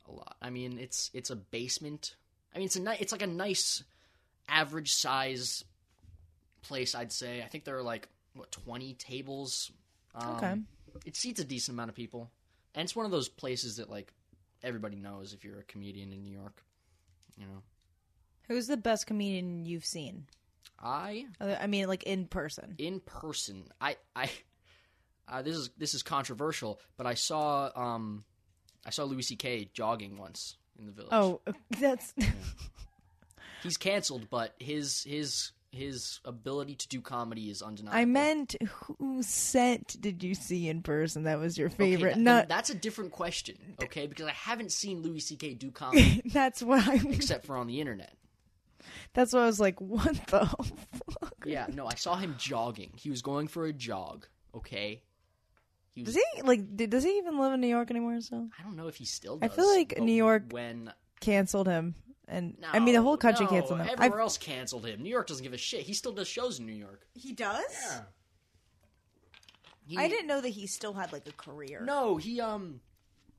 [0.09, 0.37] a lot.
[0.41, 2.15] I mean, it's it's a basement.
[2.55, 3.83] I mean, it's a ni- it's like a nice
[4.49, 5.65] average size
[6.67, 7.43] place, I'd say.
[7.43, 9.71] I think there are like what twenty tables.
[10.15, 10.55] Um, Okay.
[11.05, 12.31] It seats a decent amount of people,
[12.75, 14.13] and it's one of those places that like
[14.63, 16.63] everybody knows if you're a comedian in New York.
[17.37, 17.63] You know,
[18.49, 20.27] Who's the best comedian you've seen?
[20.83, 22.75] I Uh, I mean, like in person.
[22.79, 23.69] in person.
[23.81, 24.31] I I
[25.29, 28.25] uh, this is this is controversial, but I saw um
[28.87, 29.69] I saw Louis C.K.
[29.75, 31.11] jogging once in the village.
[31.13, 31.41] Oh,
[31.79, 32.15] that's
[33.63, 37.99] he's canceled, but his his his ability to do comedy is undeniable.
[37.99, 38.57] I meant
[38.99, 42.15] whose set did you see in person that was your Okay, favorite?
[42.15, 44.07] that- Not that's a different question, okay?
[44.07, 45.55] Because I haven't seen Louis C.K.
[45.55, 48.15] do comedy that's what I except for on the internet.
[49.13, 50.47] that's what I was like, what the
[51.21, 51.35] fuck?
[51.45, 52.91] Yeah, no, I saw him jogging.
[52.97, 55.03] He was going for a jog, okay?
[55.93, 58.49] He was, Does he like does he even live in New York anymore so?
[58.59, 61.95] I don't know if he still I feel like New York when Canceled him
[62.29, 63.89] and no, I mean the whole country no, canceled him.
[63.89, 65.03] Everywhere I've- else canceled him.
[65.03, 65.83] New York doesn't give a shit.
[65.83, 67.07] He still does shows in New York.
[67.15, 68.01] he does?
[69.87, 71.81] He- I didn't know that he still had like a career.
[71.85, 72.81] No, he um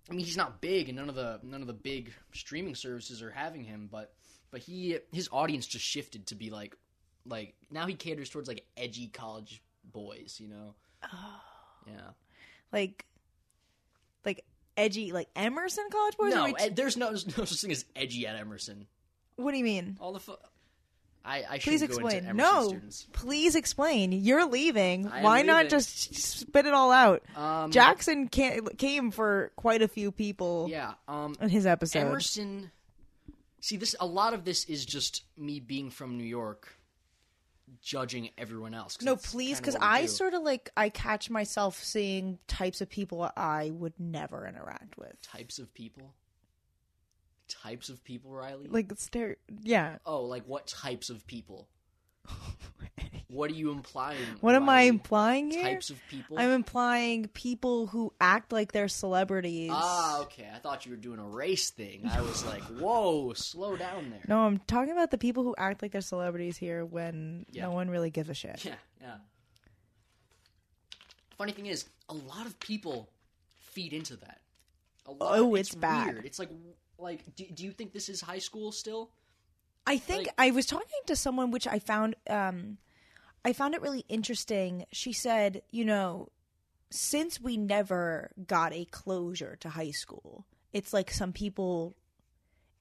[0.10, 3.22] I mean he's not big and none of the none of the big streaming services
[3.22, 4.14] are having him, but
[4.52, 6.76] but he his audience just shifted to be like
[7.26, 10.76] like now he caters towards like edgy college boys, you know.
[11.04, 11.42] Oh.
[11.88, 12.10] Yeah.
[12.72, 13.06] Like
[14.24, 14.46] like
[14.78, 16.34] edgy like Emerson College Boys?
[16.34, 18.88] No, t- there's no there's no such thing as edgy at Emerson.
[19.36, 19.98] what do you mean?
[20.00, 20.36] All the fu-
[21.26, 22.20] I I Please explain.
[22.20, 23.08] into No, students.
[23.12, 24.14] please explain.
[24.14, 25.08] You're leaving.
[25.08, 25.70] I Why not leaving.
[25.72, 27.22] just spit it all out?
[27.36, 32.00] Um Jackson can't, came for quite a few people Yeah, um in his episode.
[32.00, 32.72] Emerson.
[33.60, 36.77] See, this a lot of this is just me being from New York,
[37.82, 39.02] judging everyone else.
[39.02, 40.08] no, please, because I do.
[40.08, 45.22] sort of like I catch myself seeing types of people I would never interact with.
[45.22, 46.14] types of people.
[47.48, 48.68] Types of people, Riley.
[48.68, 49.98] Like stare, yeah.
[50.06, 51.70] oh, like what types of people?
[53.30, 54.18] What are you implying?
[54.40, 55.62] What am I implying here?
[55.64, 56.40] Types of people.
[56.40, 59.70] I'm implying people who act like they're celebrities.
[59.74, 60.48] Ah, okay.
[60.56, 62.08] I thought you were doing a race thing.
[62.10, 64.22] I was like, whoa, slow down there.
[64.30, 67.64] No, I'm talking about the people who act like they're celebrities here when Yeah.
[67.64, 68.64] no one really gives a shit.
[68.64, 69.16] Yeah, yeah.
[71.38, 73.10] Funny thing is, a lot of people
[73.56, 74.40] feed into that.
[75.06, 76.14] A lot Oh, it's, it's bad.
[76.14, 76.26] Weird.
[76.26, 76.50] It's like,
[76.98, 79.12] like, do, do you think this is high school still?
[79.88, 82.78] I think Like- I was talking to someone which I found um
[83.46, 84.86] I found it really interesting.
[84.92, 86.30] She said, you know,
[86.90, 91.96] since we never got a closure to high school, it's like some people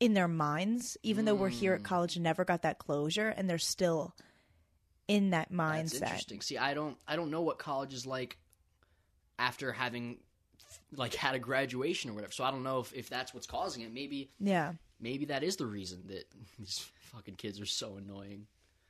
[0.01, 1.85] in their minds, even though we're here at Mm.
[1.85, 4.15] college, never got that closure and they're still
[5.09, 6.03] in that That's mindset.
[6.03, 6.41] interesting.
[6.43, 8.37] See, I don't, I don't know what college is like
[9.39, 10.19] after having
[10.93, 12.33] like had a graduation or whatever.
[12.33, 13.93] So I don't know if, if that's what's causing it.
[13.93, 14.75] Maybe, Yeah.
[15.01, 16.25] Maybe that is the reason that
[16.59, 18.47] these fucking kids are so annoying.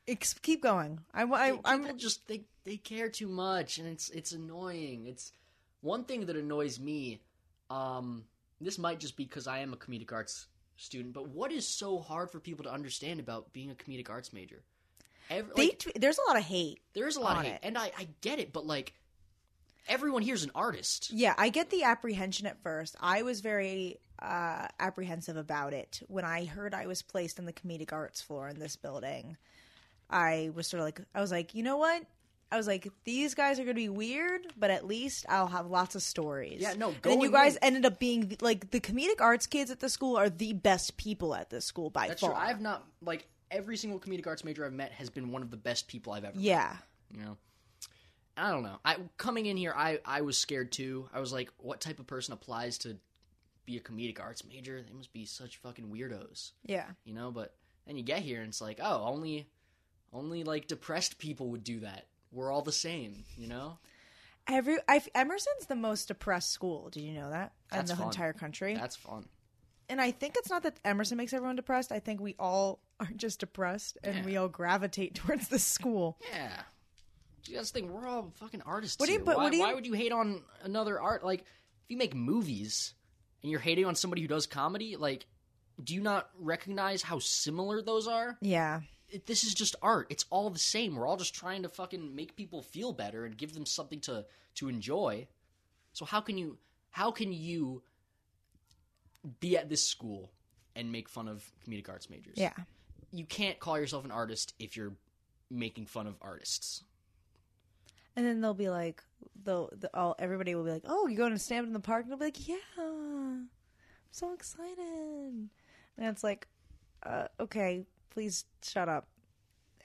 [0.09, 1.01] Ex- keep going.
[1.13, 5.07] I, I, People I'm just they they care too much, and it's it's annoying.
[5.07, 5.33] It's
[5.81, 7.21] one thing that annoys me.
[7.71, 8.25] Um,
[8.61, 11.99] this might just be because I am a comedic arts student, but what is so
[11.99, 14.63] hard for people to understand about being a comedic arts major?
[15.29, 16.81] Every, like, there's a lot of hate.
[16.95, 17.61] there is a lot of hate, it.
[17.65, 18.95] and I I get it, but like
[19.89, 21.11] everyone here's an artist.
[21.13, 22.95] Yeah, I get the apprehension at first.
[23.01, 27.53] I was very uh, apprehensive about it when I heard I was placed on the
[27.53, 29.37] comedic arts floor in this building.
[30.09, 32.05] I was sort of like, I was like, you know what?
[32.51, 35.67] I was like, these guys are going to be weird, but at least I'll have
[35.67, 36.61] lots of stories.
[36.61, 39.81] Yeah, no, And then you guys ended up being like the comedic arts kids at
[39.81, 42.09] the school are the best people at this school by far.
[42.09, 42.31] That's far.
[42.31, 42.39] true.
[42.41, 45.57] I've not like every single comedic arts major I've met has been one of the
[45.57, 46.37] best people I've ever.
[46.37, 46.45] met.
[46.45, 46.77] yeah.
[47.13, 47.37] you know
[48.37, 51.49] i don't know i coming in here i i was scared too i was like
[51.57, 52.99] what type of person applies to
[53.67, 56.87] be a comedic arts major they must be such fucking weirdos Yeah.
[57.05, 57.55] you know but
[57.87, 59.49] then you get here and it's like oh only
[60.13, 63.79] only like depressed people would do that we're all the same you know
[64.49, 66.89] Every I, Emerson's the most depressed school.
[66.91, 67.53] Did you know that?
[67.69, 68.13] That's in the fun.
[68.13, 68.75] entire country.
[68.77, 69.27] that's fun
[69.89, 71.91] and I think it's not that Emerson makes everyone depressed.
[71.93, 74.25] I think we all are just depressed and Yeah.
[74.25, 76.19] we all gravitate towards this school.
[76.33, 76.61] yeah
[77.49, 79.25] you guys think we're all fucking artists What do you- here.
[79.25, 81.47] but why, what do you- why would you hate on another art like if
[81.91, 82.95] you make movies
[83.47, 85.25] and you're hating on somebody who does comedy like
[85.85, 88.81] do you not recognize how similar those are Yeah.
[89.09, 90.09] it, this is just art.
[90.11, 90.97] It's all the same.
[90.97, 94.25] We're all just trying to fucking make people feel better and give them something to
[94.57, 95.29] to enjoy.
[95.93, 96.59] So how can you
[96.91, 97.83] how can you
[99.41, 100.33] be at this school
[100.75, 102.35] and make fun of comedic arts majors?
[102.37, 102.53] Yeah.
[103.13, 104.95] You can't call yourself an artist if you're
[105.51, 106.83] making fun of artists.
[108.17, 109.03] And then they'll be like,
[109.45, 112.05] they'll, the, all everybody will be like, "Oh, you're going to stand in the park?"
[112.05, 113.49] And they'll be like, "Yeah." I'm
[114.11, 114.79] so excited.
[114.79, 115.51] And
[115.99, 116.49] it's like,
[117.03, 119.07] uh, okay, please shut up.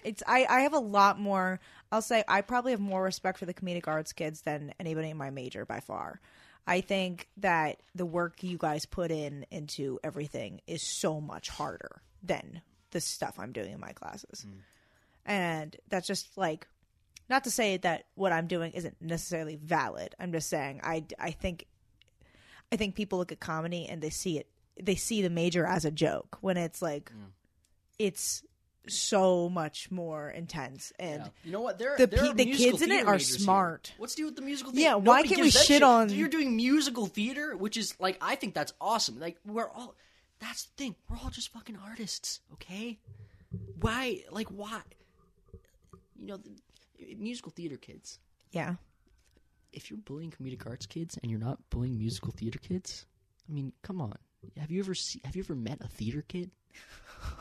[0.03, 1.59] It's I, I have a lot more
[1.91, 5.17] I'll say I probably have more respect for the comedic arts kids than anybody in
[5.17, 6.21] my major by far.
[6.65, 12.01] I think that the work you guys put in into everything is so much harder
[12.23, 14.45] than the stuff I'm doing in my classes.
[15.25, 16.67] And that's just like
[17.31, 20.13] not to say that what I'm doing isn't necessarily valid.
[20.19, 21.65] I'm just saying I I think
[22.71, 24.47] I think people look at comedy and they see it
[24.81, 27.11] they see the major as a joke when it's like
[27.97, 28.43] it's
[28.87, 31.29] so much more intense and Yeah.
[31.43, 31.77] You know what?
[31.77, 33.39] There, The there pe- are the kids in it are majors here.
[33.39, 33.93] smart.
[33.97, 34.71] What's the deal with the musical?
[34.73, 34.83] Theater?
[34.89, 35.07] yeah, theater?
[35.11, 38.53] why can't we that shit on- You're doing musical theater, which is like I think
[38.55, 39.19] that's awesome.
[39.19, 39.95] Like we're all.
[40.39, 40.95] That's the thing.
[41.07, 42.97] We're all just fucking artists, okay?
[43.79, 44.23] Why?
[44.31, 44.81] Like why?
[46.19, 46.49] You know, the,
[47.17, 48.19] musical theater kids.
[48.51, 48.75] yeah
[49.73, 53.05] If you're bullying comedic arts kids and you're not bullying musical theater kids,
[53.49, 54.15] I mean, come on.
[54.57, 56.51] Have you ever see, Have you ever met a theater kid?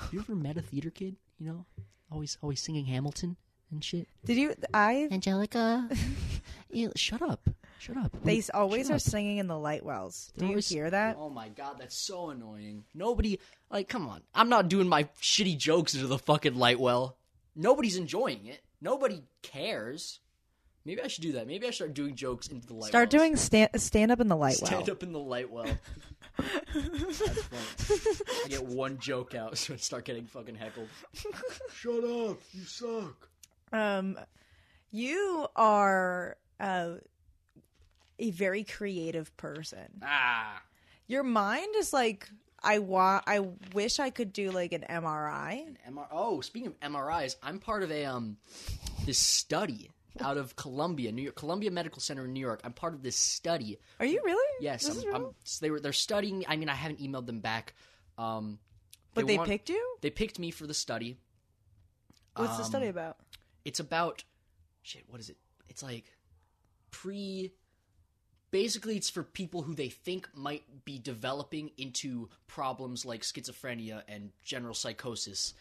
[0.01, 1.17] Have you ever met a theater kid?
[1.39, 1.67] You know,
[2.13, 3.37] always always singing Hamilton
[3.71, 4.07] and shit.
[4.25, 5.89] did you I Angelica,
[6.71, 8.13] Ew, shut up, shut up.
[8.25, 9.01] they Wait, always shut are up.
[9.01, 11.97] singing in the light wells do They're you always- hear that Oh my god, that's
[11.97, 12.85] so annoying.
[12.95, 13.39] Nobody,
[13.71, 14.23] like, come on.
[14.35, 17.17] I'm not doing my shitty jokes into the fucking light well.
[17.57, 18.61] Nobody's enjoying it.
[18.81, 20.21] Nobody cares.
[20.85, 21.47] Maybe I should do that.
[21.47, 22.89] Maybe I should start doing jokes into the light.
[22.89, 23.23] start wells.
[23.23, 24.67] doing stand stand up in the light well.
[24.67, 25.67] Stand well up in the light well.
[26.39, 28.17] That's funny.
[28.45, 30.89] I get one joke out, so I start getting fucking heckled.
[31.75, 32.39] Shut up!
[32.53, 33.29] You suck.
[33.73, 34.19] um
[34.91, 36.95] you are uh,
[38.19, 40.61] a very creative person Ah.
[41.07, 42.29] your mind is like
[42.63, 43.25] I want.
[43.27, 43.41] I
[43.73, 45.67] wish I could do like an MRI.
[45.87, 48.37] An MR- oh, speaking of MRIs, I'm part of a um
[49.07, 52.61] this study out of Columbia, New York, Columbia Medical Center in New York.
[52.65, 53.79] I'm part of this study.
[53.99, 54.57] Are you really?
[54.61, 55.17] Yes, This I'm, real?
[55.17, 56.45] I'm, so they were they're studying.
[56.49, 57.75] I mean, I haven't emailed them back.
[58.19, 58.59] Um,
[59.15, 59.97] but they want- picked you.
[60.03, 61.17] They picked me for the study.
[62.37, 63.17] What's the Um, study about?
[63.65, 64.25] It's about
[64.83, 65.05] shit.
[65.09, 65.37] What is it?
[65.69, 66.05] It's like
[66.91, 67.53] pre.
[68.51, 74.31] Basically, it's for people who they think might be developing into problems like schizophrenia and
[74.43, 75.55] general psychosis.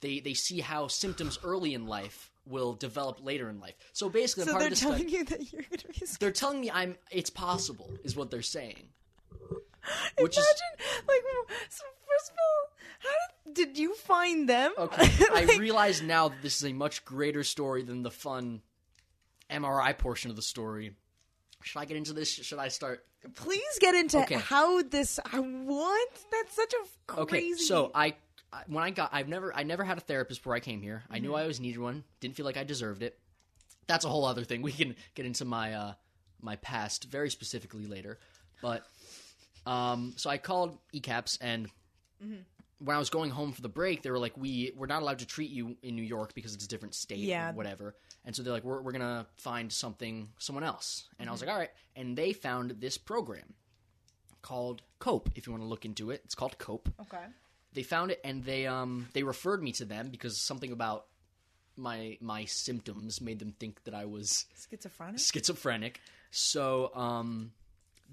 [0.00, 3.74] They they see how symptoms early in life will develop later in life.
[3.92, 5.12] So basically, So part they're telling study.
[5.12, 6.06] you that you're going to be.
[6.20, 6.96] They're telling me I'm.
[7.10, 8.88] It's possible, is what they're saying.
[10.20, 11.22] Which is Imagine, like,
[11.68, 14.72] so first of all, how did, did you find them?
[14.78, 18.62] Okay, I realize now that this is a much greater story than the fun
[19.50, 20.92] MRI portion of the story.
[21.62, 22.28] Should I get into this?
[22.30, 23.04] Should I start?
[23.34, 24.36] please get into Okay.
[24.36, 25.18] how this.
[25.32, 26.10] I want.
[26.30, 27.22] That's such a crazy.
[27.22, 28.14] Okay, so I,
[28.52, 31.02] I when I got, I've never, I never had a therapist before I came here.
[31.10, 32.04] I knew I always needed one.
[32.20, 33.18] Didn't feel like I deserved it.
[33.88, 34.62] That's a whole other thing.
[34.62, 35.92] We can get into my uh
[36.40, 38.18] my past very specifically later,
[38.62, 38.86] but
[39.66, 41.68] um, so I called ECAPS and.
[42.78, 45.20] When I was going home for the break, they were like, "We we're not allowed
[45.20, 47.50] to treat you in New York because it's a different state, Yeah.
[47.50, 51.32] or whatever." And so they're like, "We're we're gonna find something, someone else." And I
[51.32, 53.54] was like, "All right." And they found this program
[54.42, 55.30] called Cope.
[55.34, 57.24] If you want to look into it, it's called Cope okay.
[57.72, 61.06] they found it and they um they referred me to them because something about
[61.76, 65.18] my my symptoms made them think that I was Schizophrenic.
[65.20, 66.00] schizophrenic.
[66.30, 67.52] So um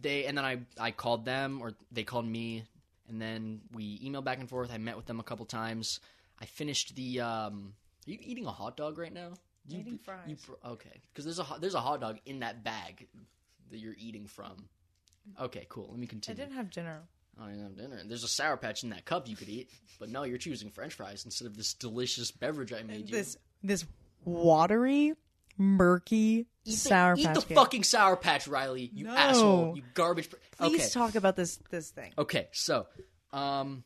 [0.01, 2.63] they and then I I called them or they called me
[3.09, 4.71] and then we emailed back and forth.
[4.73, 5.99] I met with them a couple times.
[6.41, 7.73] I finished the um
[8.07, 9.29] are you eating a hot dog right now?
[9.67, 10.19] You, Eating fries.
[10.27, 13.07] You, okay, because there's a hot- there's a hot dog in that bag
[13.71, 14.67] that you're eating from.
[15.39, 15.87] Okay, cool.
[15.89, 16.41] Let me continue.
[16.41, 17.01] I didn't have dinner.
[17.41, 18.01] I didn't have dinner.
[18.05, 20.93] There's a sour patch in that cup you could eat, but no, you're choosing French
[20.95, 23.15] fries instead of this delicious beverage I made you.
[23.15, 23.85] This this
[24.25, 25.13] watery,
[25.57, 27.55] murky Eat the- sour eat the Kid.
[27.55, 28.89] fucking sour patch, Riley.
[28.93, 29.15] You No.
[29.15, 29.75] asshole.
[29.75, 30.29] You garbage.
[30.29, 30.89] pr- Please okay.
[30.89, 32.13] talk about this this thing.
[32.17, 32.87] Okay, so
[33.31, 33.83] um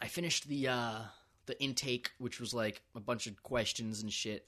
[0.00, 1.00] I finished the uh
[1.46, 4.46] the intake, which was like a bunch of questions and shit.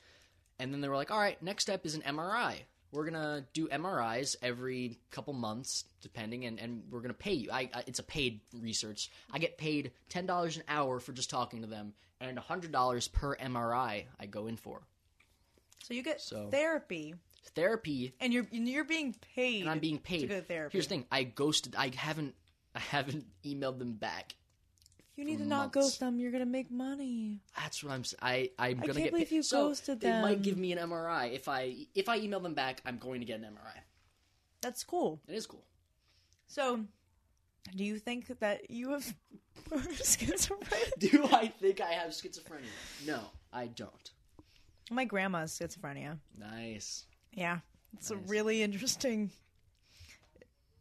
[0.58, 2.60] And then they were like, "All right, next step is an MRI.
[2.92, 7.50] We're gonna do MRIs every couple months, depending, and, and we're gonna pay you.
[7.50, 9.10] I, I it's a paid research.
[9.30, 13.08] I get paid ten dollars an hour for just talking to them, and hundred dollars
[13.08, 14.86] per MRI I go in for
[15.86, 17.14] So you get So- therapy,
[17.54, 19.60] therapy, and you're and you're being paid.
[19.60, 20.22] and I'm being paid.
[20.22, 20.72] to go to therapy.
[20.72, 21.76] Here's the thing: I ghosted.
[21.76, 22.34] I haven't.
[22.74, 24.34] I haven't emailed them back.
[25.14, 26.18] You need to not ghost them.
[26.18, 27.40] You're gonna make money.
[27.56, 28.02] That's what I'm.
[28.20, 29.10] I I'm gonna can't get.
[29.12, 29.36] believe paid.
[29.36, 32.54] you so ghosted they might give me an MRI if I if I email them
[32.54, 32.82] back.
[32.84, 33.78] I'm going to get an MRI.
[34.62, 35.20] That's cool.
[35.28, 35.64] It is cool.
[36.48, 36.84] So,
[37.76, 39.14] do you think that you have
[39.70, 40.98] schizophrenia?
[40.98, 42.66] Do I think I have schizophrenia?
[43.06, 43.20] No,
[43.52, 44.10] I don't.
[44.90, 46.18] My grandma's schizophrenia.
[46.38, 47.06] Nice.
[47.32, 47.58] Yeah,
[47.96, 49.30] it's a really interesting.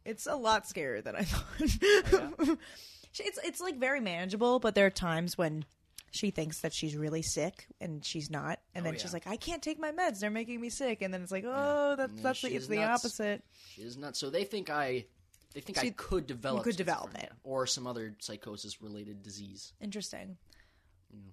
[0.04, 2.58] It's a lot scarier than I thought.
[3.12, 5.64] She- it's it's like very manageable, but there are times when
[6.12, 9.26] she thinks that she's really sick and she's not, and oh, then Oh, she's like,
[9.26, 12.12] "I can't take my meds; they're making me sick." And then it's like, "Oh, that's
[12.16, 13.04] Yeah, that's she the, it's the nuts.
[13.04, 13.42] opposite."
[13.74, 14.16] She is not.
[14.16, 15.06] So they think I,
[15.54, 17.32] they think I could develop, could develop it.
[17.42, 19.72] or some other psychosis related disease.
[19.80, 20.36] Interesting.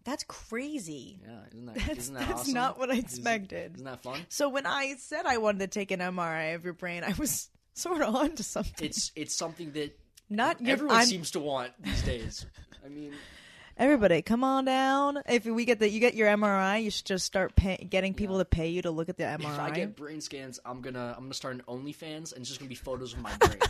[0.05, 1.19] That's crazy.
[1.23, 2.53] Yeah, isn't that That's isn't that that's awesome?
[2.53, 3.75] not what I Isn't- expected.
[3.75, 4.19] Isn't that fun?
[4.29, 7.49] So when I said I wanted to take an MRI of your brain, I was
[7.73, 8.85] sort of onto something.
[8.85, 9.97] It's it's something that
[10.29, 12.45] Not everyone seems to want these days.
[12.85, 13.13] I mean,
[13.75, 15.19] Everybody, come on down.
[15.27, 18.37] If we get the you get your MRI, you should just start pay, getting people
[18.37, 19.39] to pay you to look at the MRI.
[19.53, 22.59] if I get brain scans, I'm gonna I'm gonna start an OnlyFans and it's just
[22.59, 23.57] gonna be photos of my brain.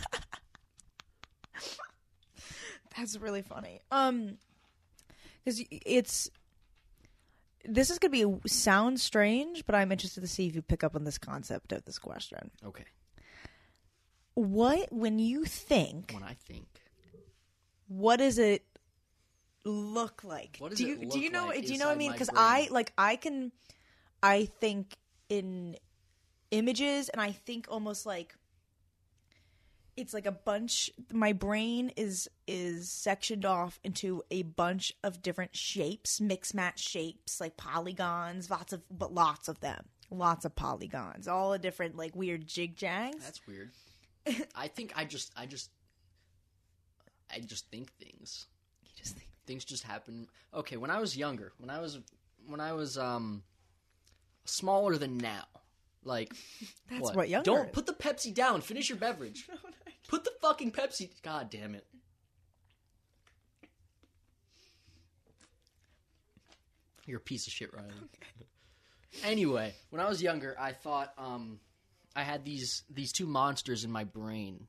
[2.96, 3.80] That's really funny.
[3.90, 4.38] Um,
[5.44, 6.30] because it's
[7.64, 10.94] this is gonna be sound strange, but I'm interested to see if you pick up
[10.94, 12.50] on this concept of this question.
[12.64, 12.84] okay,
[14.34, 16.66] What when you think, when I think,
[17.88, 18.64] what does it
[19.64, 20.56] look like?
[20.58, 21.46] What does do you it do you know?
[21.46, 22.12] like do you know what I mean?
[22.12, 22.30] Because?
[22.34, 23.52] I like I can,
[24.22, 24.96] I think
[25.28, 25.76] in
[26.50, 28.34] images, and I think almost like
[29.96, 35.56] it's like a bunch my brain is is sectioned off into a bunch of different
[35.56, 41.26] shapes mix match shapes like polygons lots of but lots of them lots of polygons
[41.28, 43.70] all the different like weird jig jags that's weird.
[44.54, 45.70] I think I just I just
[47.30, 48.46] I just think things.
[48.82, 50.28] you just think things just happen.
[50.54, 51.98] Okay, when I was younger, when I was
[52.46, 53.42] when I was um
[54.44, 55.44] smaller than now,
[56.04, 56.34] like
[56.90, 58.60] That's what younger Don't put the Pepsi down.
[58.60, 59.48] Finish your beverage.
[59.62, 59.83] Put the
[60.44, 61.10] fucking Pepsi.
[61.22, 61.86] God damn it.
[67.06, 67.88] You're a piece of shit, Riley.
[69.22, 71.60] Anyway, when I was younger, I thought um,
[72.16, 74.66] I had these these two monsters in my brain.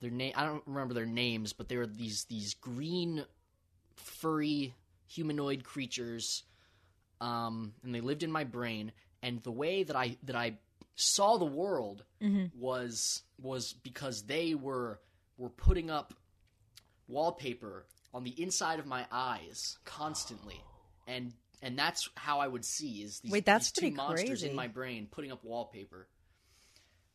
[0.00, 3.24] Their name I don't remember their names, but they were these these green,
[3.96, 4.72] furry
[5.08, 6.44] humanoid creatures,
[7.20, 8.92] um, and they lived in my brain.
[9.20, 10.58] And the way that I that I
[10.94, 12.04] saw the world
[12.56, 15.00] was was because they were
[15.36, 16.14] were putting up
[17.08, 20.60] wallpaper on the inside of my eyes constantly,
[21.06, 24.28] and and that's how I would see is these, Wait, that's these two pretty monsters
[24.28, 24.50] crazy.
[24.50, 26.08] in my brain putting up wallpaper.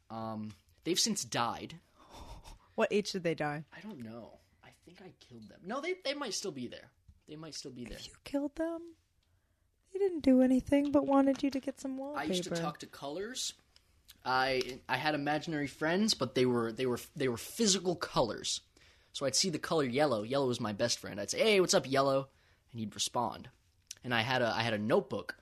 [0.09, 0.51] Um,
[0.83, 1.75] they've since died.
[2.75, 4.39] what age did they die I don't know.
[4.63, 5.59] I think I killed them.
[5.65, 6.91] No, they they might still be there.
[7.27, 7.97] They might still be there.
[8.01, 8.81] you killed them
[9.97, 12.21] they didn't do anything but wanted you to get some wallpaper.
[12.21, 13.53] I used to talk to colors.
[14.27, 18.61] I I had imaginary friends, but they were they were they were physical colors.
[19.13, 20.21] So I'd see the color yellow.
[20.21, 21.19] Yellow was my best friend.
[21.19, 22.27] I'd say, "Hey, what's up, yellow?"
[22.71, 23.49] and he'd respond.
[24.03, 25.37] And I had a I had a notebook,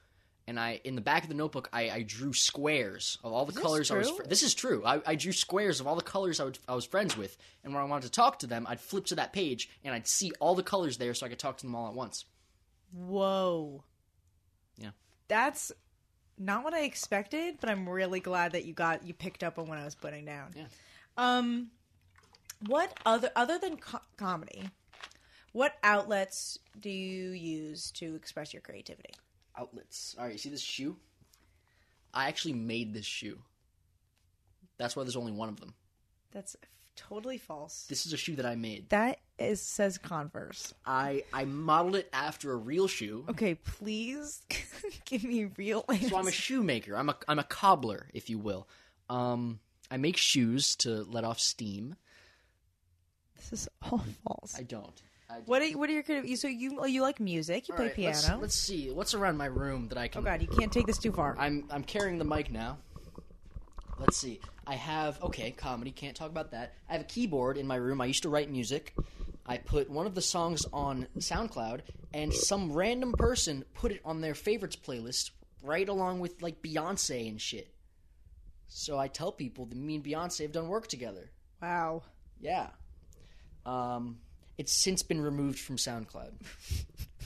[0.47, 3.59] and I in the back of the notebook I, I drew squares of all the
[3.59, 4.11] colors I was.
[4.11, 4.83] Fr- this is true.
[4.85, 7.73] I, I drew squares of all the colors I, would, I was friends with, and
[7.73, 10.31] when I wanted to talk to them, I'd flip to that page and I'd see
[10.39, 12.25] all the colors there, so I could talk to them all at once.
[12.93, 13.83] Whoa.
[14.77, 14.91] Yeah.
[15.27, 15.71] That's
[16.37, 19.67] not what I expected, but I'm really glad that you got you picked up on
[19.67, 20.53] what I was putting down.
[20.55, 20.65] Yeah.
[21.17, 21.69] Um
[22.67, 24.69] what other other than co- comedy?
[25.51, 29.13] What outlets do you use to express your creativity?
[29.57, 30.15] outlets.
[30.17, 30.97] All right, you see this shoe?
[32.13, 33.39] I actually made this shoe.
[34.77, 35.73] That's why there's only one of them.
[36.31, 36.55] That's
[36.95, 37.85] totally false.
[37.87, 38.89] This is a shoe that I made.
[38.89, 40.73] That is says Converse.
[40.85, 43.25] I I modeled it after a real shoe.
[43.29, 44.41] Okay, please
[45.05, 46.09] give me real answers.
[46.09, 46.95] So I'm a shoemaker.
[46.95, 48.67] I'm a I'm a cobbler, if you will.
[49.09, 49.59] Um,
[49.91, 51.95] I make shoes to let off steam.
[53.35, 54.55] this is all false.
[54.57, 55.01] I don't.
[55.29, 55.47] I don't.
[55.47, 56.37] What are what are your creative?
[56.39, 57.67] So you oh, you like music?
[57.67, 58.17] You All play right, piano.
[58.17, 60.21] Let's, let's see what's around my room that I can.
[60.21, 61.35] oh God, you can't take this too far.
[61.37, 62.77] I'm I'm carrying the mic now.
[63.99, 64.39] Let's see.
[64.67, 66.73] I have okay, comedy, can't talk about that.
[66.89, 68.01] I have a keyboard in my room.
[68.01, 68.93] I used to write music.
[69.45, 71.81] I put one of the songs on SoundCloud
[72.13, 75.31] and some random person put it on their favorites playlist
[75.61, 77.73] right along with like Beyonce and shit.
[78.67, 81.29] So I tell people that me and Beyonce have done work together.
[81.61, 82.03] wow.
[82.39, 82.67] Yeah.
[83.65, 84.17] Um
[84.57, 86.33] it's since been removed from SoundCloud.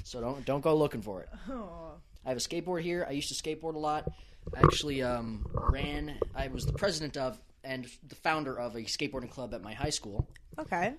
[0.03, 1.29] so don't don't go looking for it.
[1.49, 1.93] Oh.
[2.25, 3.05] I have a skateboard here.
[3.07, 4.11] I used to skateboard a lot.
[4.55, 6.17] I actually um, ran.
[6.35, 9.89] I was the president of and the founder of a skateboarding club at my high
[9.89, 10.27] school.
[10.57, 10.93] Okay.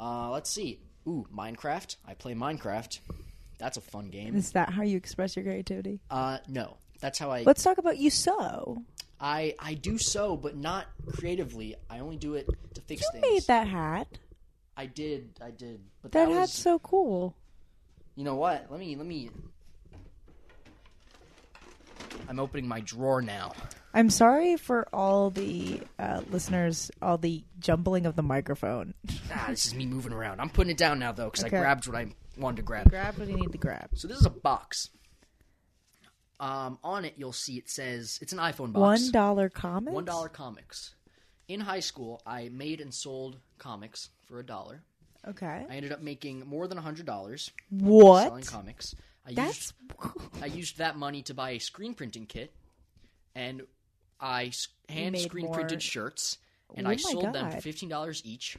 [0.00, 0.80] Uh, let's see.
[1.06, 1.96] Ooh, Minecraft.
[2.06, 2.98] I play Minecraft.
[3.58, 4.34] That's a fun game.
[4.34, 6.00] Is that how you express your creativity?
[6.10, 7.42] Uh, no, that's how I.
[7.42, 8.82] Let's talk about you sew.
[9.20, 11.76] I I do so, but not creatively.
[11.88, 13.26] I only do it to fix You things.
[13.26, 14.18] You made that hat.
[14.76, 15.38] I did.
[15.40, 15.80] I did.
[16.02, 16.38] But That, that, was.
[16.38, 17.36] hat's so cool.
[18.16, 18.66] You know what?
[18.70, 18.96] Let me.
[18.96, 19.30] Let me.
[22.28, 23.52] I'm opening my drawer now.
[23.94, 28.92] I'm sorry for all the uh, listeners, all the jumbling of the microphone.
[29.32, 30.40] Ah, this is me moving around.
[30.40, 31.56] I'm putting it down now though because Okay.
[31.56, 32.90] I grabbed what I wanted to grab.
[32.90, 33.90] grab what you need to grab.
[33.94, 34.90] So this is a box.
[36.40, 39.02] Um, on it you'll see it says it's an iPhone box.
[39.02, 39.94] One dollar comics.
[39.94, 40.94] One dollar comics.
[41.46, 44.82] In high school, I made and sold comics for a dollar.
[45.28, 45.64] Okay.
[45.70, 48.24] I ended up making more than a hundred dollars What?
[48.24, 48.94] selling comics.
[49.26, 52.52] I That's used I used that money to buy a screen printing kit,
[53.36, 53.62] and
[54.20, 54.52] I
[54.88, 56.38] hand screen more- printed shirts,
[56.74, 58.56] and Oh I sold them for fifteen dollars each,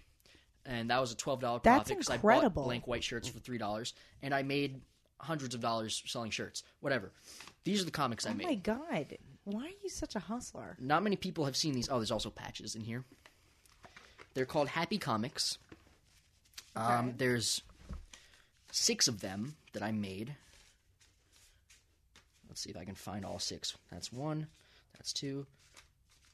[0.65, 3.57] and that was a twelve dollar profit because I bought blank white shirts for three
[3.57, 4.81] dollars, and I made
[5.19, 6.63] hundreds of dollars selling shirts.
[6.81, 7.11] Whatever.
[7.63, 8.45] These are the comics I oh made.
[8.45, 9.17] Oh my god!
[9.45, 10.77] Why are you such a hustler?
[10.79, 11.89] Not many people have seen these.
[11.89, 13.03] Oh, there's also patches in here.
[14.33, 15.57] They're called Happy Comics.
[16.75, 17.61] Um, there's
[18.71, 20.35] six of them that I made.
[22.49, 23.77] Let's see if I can find all six.
[23.91, 24.47] That's one.
[24.97, 25.45] That's two.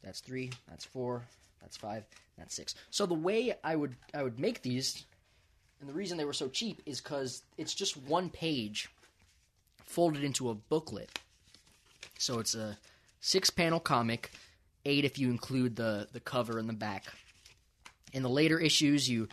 [0.03, 0.51] That's three.
[0.69, 1.23] That's four.
[1.61, 2.05] That's five.
[2.37, 2.75] That's six.
[2.89, 5.05] So the way I would I would make these,
[5.79, 8.89] and the reason they were so cheap is because it's just one page
[9.85, 11.19] folded into a booklet.
[12.17, 12.77] So it's a
[13.19, 14.31] six panel comic,
[14.85, 17.05] eight if you include the, the cover and the back.
[18.13, 19.27] In the later issues, you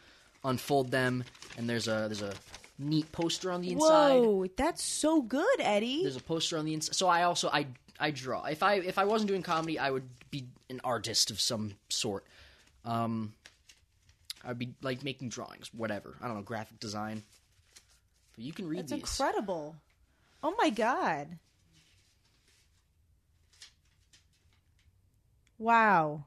[0.45, 1.24] unfold them,
[1.57, 2.35] and there's a there's a
[2.79, 4.20] neat poster on the inside.
[4.20, 6.03] Whoa, that's so good, Eddie.
[6.03, 6.95] There's a poster on the inside.
[6.95, 7.66] So I also I
[8.01, 8.44] I draw.
[8.44, 12.24] If I if I wasn't doing comedy, I would be an artist of some sort.
[12.84, 13.32] Um,
[14.44, 16.16] I'd be like making drawings, whatever.
[16.22, 17.22] I don't know, graphic design.
[18.36, 19.01] But you can read That's these.
[19.01, 19.76] incredible.
[20.42, 21.38] Oh my god.
[25.59, 26.24] Wow.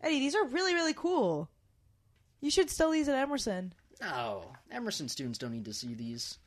[0.00, 1.48] Eddie, these are really, really cool.
[2.40, 3.72] You should sell these at Emerson.
[4.00, 6.38] No, Emerson students don't need to see these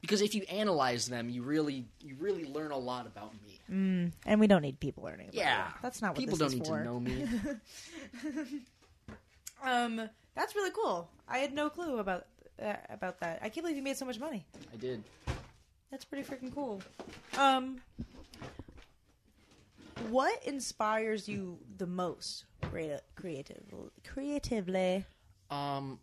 [0.00, 4.12] because if you analyze them, you really you really learn a lot about me.
[4.26, 5.28] And we don't need people learning.
[5.28, 5.72] About Yeah, it.
[5.82, 6.78] That's not what people this don't is need for.
[6.78, 7.26] to know me.
[9.64, 11.08] Um, that's really cool.
[11.26, 12.26] I had no clue about
[12.62, 13.38] uh, about that.
[13.42, 14.44] I can't believe you made so much money.
[14.72, 15.02] I did.
[15.90, 16.82] That's pretty freaking cool.
[17.38, 17.80] Um,
[20.10, 23.62] what inspires you the most, creative, creative,
[24.06, 25.04] creatively?
[25.50, 25.98] Um,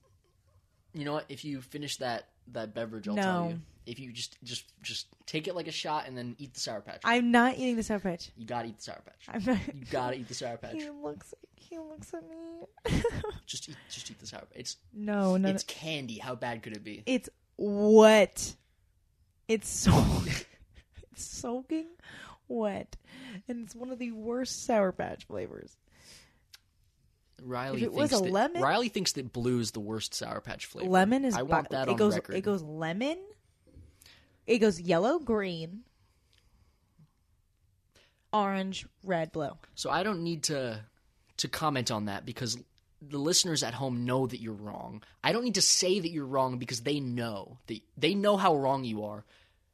[0.93, 1.25] you know what?
[1.29, 3.21] If you finish that that beverage, I'll No.
[3.23, 3.61] tell you.
[3.85, 6.81] If you just just just take it like a shot and then eat the sour
[6.81, 7.01] patch.
[7.03, 8.31] I'm not eating the sour patch.
[8.37, 9.25] you gotta eat the sour patch.
[9.27, 9.57] I'm not.
[9.75, 10.73] You gotta eat the sour patch.
[10.73, 11.33] He looks.
[11.55, 13.01] He looks at me.
[13.45, 14.49] Just eat just eat the sour patch.
[14.55, 16.17] It's no, no, it's candy.
[16.19, 17.03] How bad could it be?
[17.05, 18.55] It's wet.
[19.47, 19.91] It's so.
[21.11, 21.87] it's soaking
[22.47, 22.95] wet,
[23.47, 25.75] and it's one of the worst sour patch flavors.
[27.41, 30.13] Riley If it thinks was a that, lemon- Riley thinks that blue is the worst
[30.13, 30.89] sour patch flavor.
[30.89, 31.35] Lemon is.
[31.35, 32.15] I bi- want that it on goes.
[32.15, 32.35] record.
[32.35, 33.17] It goes lemon.
[34.45, 35.83] It goes yellow, green,
[38.31, 39.51] orange, red, blue.
[39.75, 40.81] So I don't need to
[41.37, 42.57] to comment on that because
[43.01, 45.03] the listeners at home know that you're wrong.
[45.23, 48.55] I don't need to say that you're wrong because they know that they know how
[48.55, 49.25] wrong you are.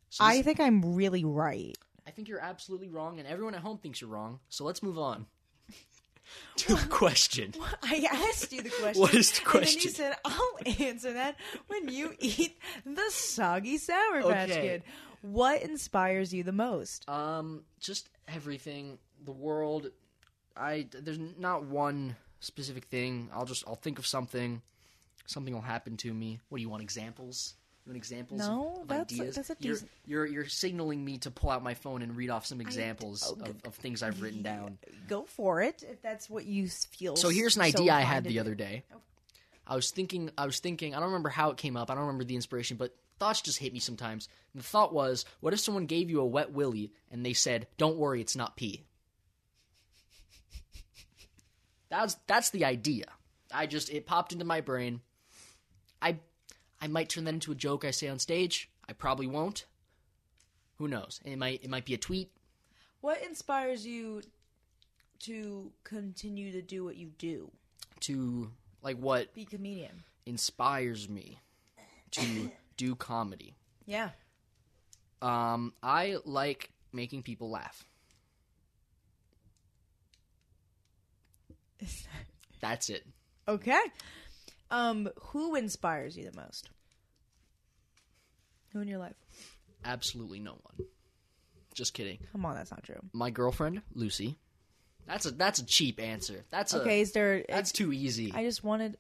[0.10, 1.76] So I this- think I'm really right.
[2.08, 4.40] I think you're absolutely wrong, and everyone at home thinks you're wrong.
[4.50, 5.28] So let's move on
[6.58, 7.54] to the question.
[7.84, 9.02] I asked you the question.
[9.02, 9.82] What is the question?
[9.82, 11.36] And then you said, I'll answer that
[11.68, 14.62] when you eat the soggy Sour Patch Okay.
[14.62, 14.84] Kid.
[15.22, 17.08] What inspires you the most?
[17.10, 19.92] Um, just everything, the world.
[20.56, 23.30] I there's not one specific thing.
[23.34, 24.62] I'll just I'll think of something.
[25.26, 26.40] Something will happen to me.
[26.50, 27.56] What do you want examples?
[27.90, 28.40] Want examples?
[28.40, 29.36] No, of that's- ideas?
[29.36, 32.46] that's a you're, you're you're signaling me to pull out my phone and read off
[32.46, 34.78] some examples oh, of, of things I've written down.
[35.08, 37.16] Go for it if that's what you feel.
[37.16, 38.84] So here's an so idea I had the other day.
[38.94, 38.98] Oh.
[39.66, 41.90] I was thinking, I was thinking, I don't remember how it came up.
[41.90, 44.30] I don't remember the inspiration, but thoughts just hit me sometimes.
[44.54, 47.66] And the thought was, what if someone gave you a wet willy and they said,
[47.78, 48.84] "Don't worry, it's not pee."
[51.90, 53.06] That's that's the idea.
[53.52, 55.02] I just it popped into my brain.
[56.04, 56.20] I
[56.82, 58.70] I might turn that into a joke I say on stage.
[58.88, 59.66] I probably won't.
[60.78, 61.20] Who knows?
[61.26, 62.32] It might it might be a tweet.
[63.02, 64.22] What inspires you
[65.20, 67.52] to continue to do what you do?
[68.02, 68.50] to
[68.82, 70.04] like what Be comedian.
[70.26, 71.40] inspires me
[72.12, 73.56] to do comedy.
[73.86, 74.12] Yeah.
[75.22, 77.84] Um, I like making people laugh.
[82.62, 83.06] That's it.
[83.50, 83.82] Okay.
[84.72, 86.70] Um, who inspires you the most?
[88.74, 89.16] Who in your life?
[89.84, 90.88] Absolutely no one.
[91.74, 92.20] Just kidding.
[92.32, 93.00] Come on, that's not true.
[93.14, 94.38] My girlfriend, Lucy.
[95.08, 96.44] That's a that's a cheap answer.
[96.52, 97.44] That's a, Okay, is there?
[97.50, 98.32] That's too easy.
[98.36, 98.98] I just wanted.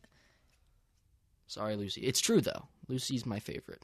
[1.47, 2.01] Sorry, Lucy.
[2.01, 2.67] It's true though.
[2.87, 3.83] Lucy's my favorite.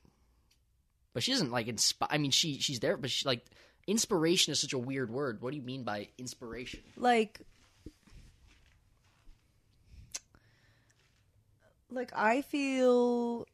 [1.14, 2.10] But she doesn't like inspire.
[2.12, 3.46] I mean, she she's there, but she like
[3.88, 5.42] Inspiration is such a weird word.
[5.42, 6.82] What do you mean by inspiration?
[6.98, 7.42] like
[11.90, 13.48] like I feel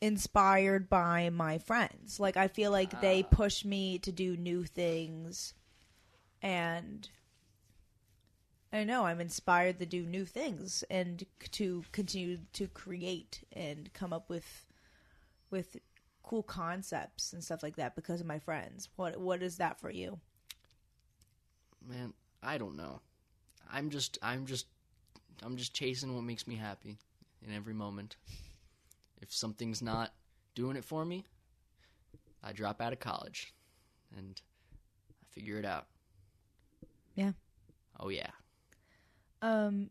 [0.00, 2.20] inspired by my friends.
[2.20, 3.34] Like I feel like they ah.
[3.34, 5.54] push me to do new things
[6.42, 7.08] and
[8.72, 14.12] I know I'm inspired to do new things and to continue to create and come
[14.12, 14.66] up with
[15.50, 15.76] with
[16.24, 18.88] cool concepts and stuff like that because of my friends.
[18.96, 20.18] What what is that for you?
[21.86, 22.12] Man,
[22.42, 23.00] I don't know.
[23.70, 24.66] I'm just I'm just
[25.42, 26.98] I'm just chasing what makes me happy
[27.46, 28.16] in every moment.
[29.20, 30.12] If something's not
[30.54, 31.24] doing it for me,
[32.42, 33.54] I drop out of college
[34.16, 34.40] and
[35.10, 35.86] I figure it out.
[37.14, 37.32] Yeah.
[37.98, 38.30] Oh yeah.
[39.42, 39.90] Um,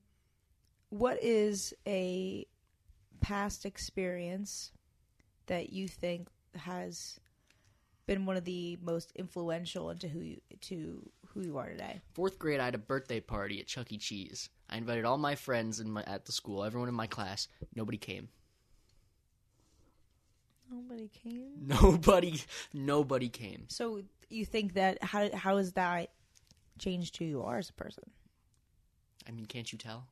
[0.90, 2.46] what is a
[3.22, 4.72] past experience
[5.48, 7.20] that you think has
[8.06, 12.02] been one of the most influential into who you to who you are today?
[12.14, 13.98] Fourth grade, I had a birthday party at Chuck E.
[13.98, 14.50] Cheese.
[14.70, 17.48] I invited all my friends in my at the school, everyone in my class.
[17.76, 18.30] Nobody came.
[20.72, 21.52] Nobody came.
[21.68, 22.42] Nobody,
[22.74, 23.66] nobody came.
[23.68, 26.10] So you think that how how has that
[26.80, 28.06] changed who you are as a person?
[29.28, 30.08] I mean, can't you tell?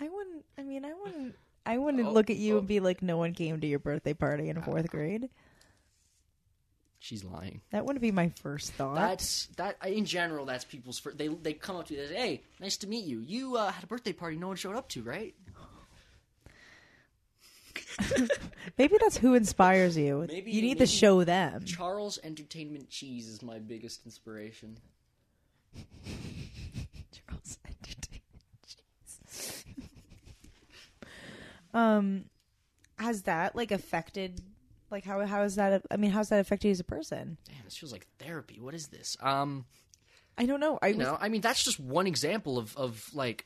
[0.00, 0.44] I wouldn't.
[0.58, 1.34] I mean, I wouldn't.
[1.66, 2.58] I wouldn't Oh, look at you oh.
[2.58, 4.90] and be like, "No one came to your birthday party in fourth ah.
[4.90, 5.28] grade."
[7.04, 7.60] She's lying.
[7.70, 8.94] That wouldn't be my first thought.
[8.94, 9.76] That's that.
[9.86, 10.98] In general, that's people's.
[10.98, 12.00] First, they they come up to you.
[12.00, 13.20] They say, "Hey, nice to meet you.
[13.20, 14.38] You uh, had a birthday party.
[14.38, 15.34] No one showed up to, right?"
[18.78, 20.24] Maybe that's who inspires you.
[20.26, 21.66] Maybe- you need maybe- to show them.
[21.66, 24.78] Charles Entertainment Cheese is my biggest inspiration.
[27.12, 28.22] Charles Entertainment.
[28.66, 29.64] Cheese.
[31.74, 32.24] um,
[32.98, 34.40] has that like affected?
[34.94, 35.82] Like how how has that?
[35.90, 37.36] I mean, how's that affected you as a person?
[37.48, 38.60] Damn, this feels like therapy.
[38.60, 39.16] What is this?
[39.20, 39.64] Um,
[40.38, 40.78] I don't know.
[40.80, 43.44] I you was, know, I mean, that's just one example of of like.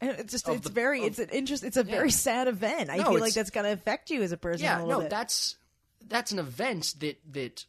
[0.00, 1.62] it's just it's the- very of- it's an interest.
[1.62, 2.90] It's a very sad event.
[2.90, 4.66] I No, feel like that's gonna affect you as a person.
[4.66, 5.10] a Yeah, little no, bit.
[5.10, 5.56] that's
[6.04, 7.64] that's an event that that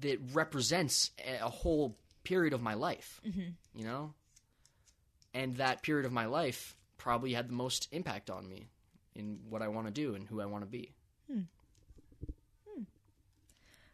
[0.00, 3.20] that represents a a whole period of my life.
[3.26, 3.50] Mm-hmm.
[3.74, 4.14] You know,
[5.34, 8.68] and that period of my life probably had the most impact on me
[9.16, 10.94] in what I want to do and who I want to be.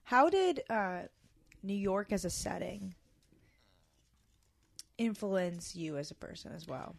[0.04, 1.02] How did uh,
[1.62, 2.94] New York as a setting
[4.96, 6.94] influence you as a person as well?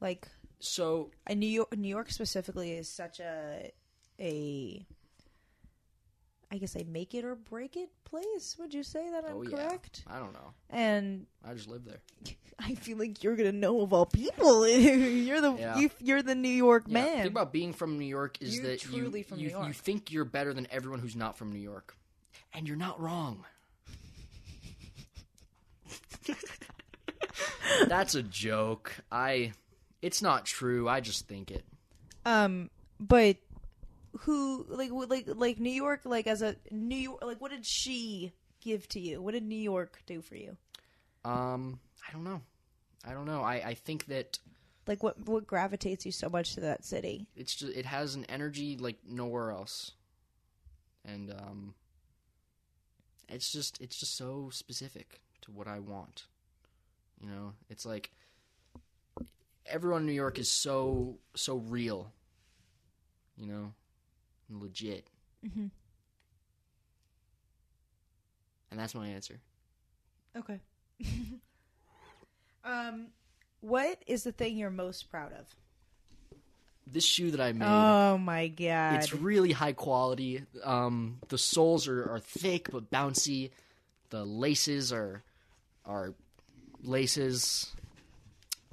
[0.00, 0.26] Like,
[0.58, 3.70] So uh, New York, New York specifically is such a
[4.18, 4.86] a
[6.52, 8.56] I guess a make it or break it place.
[8.58, 10.02] Would you say that I'm oh correct?
[10.06, 10.52] yeah, I don't know.
[10.68, 12.00] And I just live there.
[12.58, 14.66] I feel like you're gonna know of all people.
[14.68, 15.78] you're the Yeah.
[15.78, 17.16] you, you're the New York Yeah, man.
[17.18, 20.24] The thing about being from New York is You're that you you, you think you're
[20.24, 21.96] better than everyone who's not from New York,
[22.52, 23.44] and you're not wrong.
[27.86, 28.92] That's a joke.
[29.10, 29.52] I.
[30.02, 30.88] It's not true.
[30.88, 31.64] I just think it.
[32.24, 33.36] Um, but
[34.20, 38.32] who like like like New York like as a New York like what did she
[38.60, 39.22] give to you?
[39.22, 40.56] What did New York do for you?
[41.24, 42.42] Um, I don't know.
[43.06, 43.42] I don't know.
[43.42, 44.38] I, I think that
[44.86, 47.26] Like what what gravitates you so much to that city?
[47.36, 49.92] it's just it has an energy like nowhere else,
[51.04, 51.74] and um,
[53.28, 56.24] it's just it's just so specific to what I want.
[57.22, 58.10] You know, it's like
[59.66, 62.12] everyone in New York is so so real.
[63.36, 63.72] You know,
[64.50, 65.06] and legit,
[65.46, 65.66] Mm-hmm.
[68.70, 69.40] and that's my answer.
[70.36, 70.60] Okay.
[72.64, 73.06] um,
[73.60, 75.46] what is the thing you're most proud of?
[76.86, 77.66] This shoe that I made.
[77.66, 78.96] Oh my god!
[78.96, 80.42] It's really high quality.
[80.64, 83.50] Um, the soles are, are thick but bouncy.
[84.10, 85.22] The laces are
[85.86, 86.14] are
[86.82, 87.70] laces.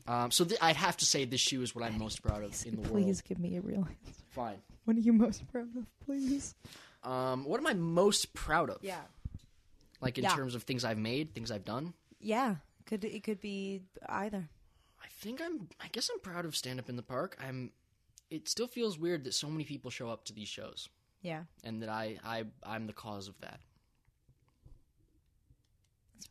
[0.08, 2.54] Um, so th- I'd have to say this shoe is what I'm most proud of
[2.66, 3.04] in the Please world.
[3.06, 4.24] Please give me a real answer.
[4.32, 4.58] Fine.
[4.88, 6.56] What are you most proud of, please?
[7.04, 8.78] Um, what am I most proud of?
[8.82, 9.02] Yeah.
[10.00, 10.34] Like in Yeah.
[10.34, 11.94] terms of things I've made, things I've done.
[12.22, 12.56] Yeah.
[12.86, 14.48] Could it could be either.
[15.04, 15.68] I think I'm.
[15.82, 17.38] I guess I'm proud of stand up in the park.
[17.46, 17.74] I'm.
[18.30, 20.88] It still feels weird that so many people show up to these shows,
[21.22, 21.44] Yeah.
[21.66, 23.60] and that I I I'm the cause of that.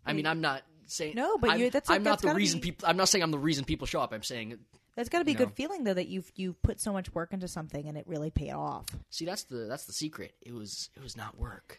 [0.06, 2.36] I mean, I'm not saying No, but I'm, you're- that's- I'm not that's the gotta
[2.38, 2.88] reason be- people.
[2.88, 4.14] I'm not saying I'm the reason people show up.
[4.14, 4.58] I'm saying,
[4.96, 5.54] that's got to be a good know.
[5.54, 8.52] feeling though that you've you put so much work into something and it really paid
[8.52, 8.86] off.
[9.10, 10.32] see, that's the that's the secret.
[10.40, 11.78] It was it was not work.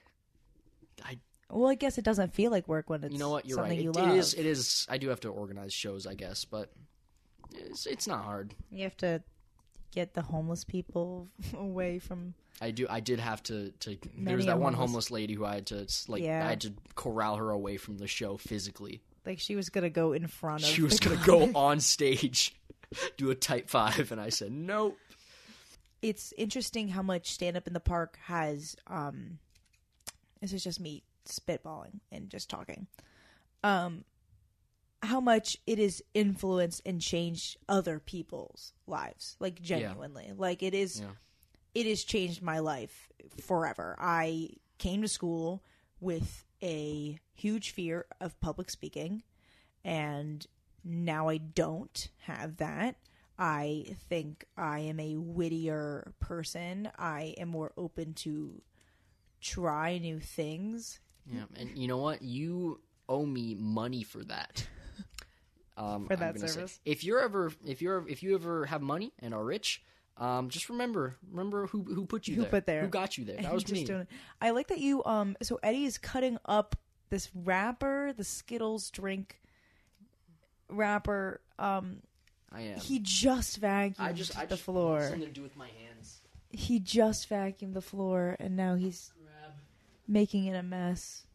[1.04, 1.18] I
[1.50, 3.78] Well, I guess it doesn't feel like work when it's you know what you're something
[3.78, 3.84] right.
[3.84, 4.10] you It, love.
[4.10, 4.86] it is it is.
[4.90, 6.72] I do have to organize shows, I guess, but
[7.54, 8.54] it's it's not hard.
[8.72, 9.22] You have to
[9.94, 12.34] get the homeless people away from.
[12.60, 12.88] I do.
[12.90, 13.72] I did have to.
[13.82, 16.24] to there was that one homeless- lady who I had to like.
[16.24, 16.46] Yeah.
[16.46, 19.02] I had to corral her away from the show physically.
[19.26, 20.70] Like she was gonna go in front of.
[20.70, 22.56] She was gonna go on stage,
[23.18, 24.98] do a type five, and I said nope.
[26.02, 29.40] it's interesting how much stand up in the park has um
[30.42, 32.88] this is just me spitballing and just talking
[33.64, 34.04] um
[35.04, 41.02] how much it has influenced and changed other people's lives like genuinely like it is
[41.02, 41.08] Yeah.
[41.76, 43.10] it has changed my life
[43.42, 45.64] forever i came to school
[46.00, 49.24] with a huge fear of public speaking
[49.84, 50.46] and
[50.88, 52.96] now I don't have that.
[53.38, 56.90] I think I am a wittier person.
[56.98, 58.62] I am more open to
[59.42, 61.00] try new things.
[61.32, 62.22] Yeah, and you know what?
[62.24, 64.68] You owe me money for that.
[65.80, 66.80] Um, For that gonna say, service?
[66.86, 69.84] if you're ever, if you're, if you ever have money and are rich,
[70.18, 72.82] um, just remember, remember who who put you Who there, put there.
[72.82, 73.40] who got you there.
[73.40, 74.04] That was just me.
[74.42, 76.76] I like that you um so Eddie is cutting up
[77.12, 79.40] this wrapper, the Skittles drink
[80.70, 81.42] wrapper.
[81.60, 81.98] Um
[82.52, 82.80] I am.
[82.80, 85.02] he just vacuumed I just, I the just floor.
[85.04, 86.22] Something to do with my hands.
[86.50, 89.54] He just vacuumed the floor and now he's Grab.
[90.08, 91.26] making it a mess.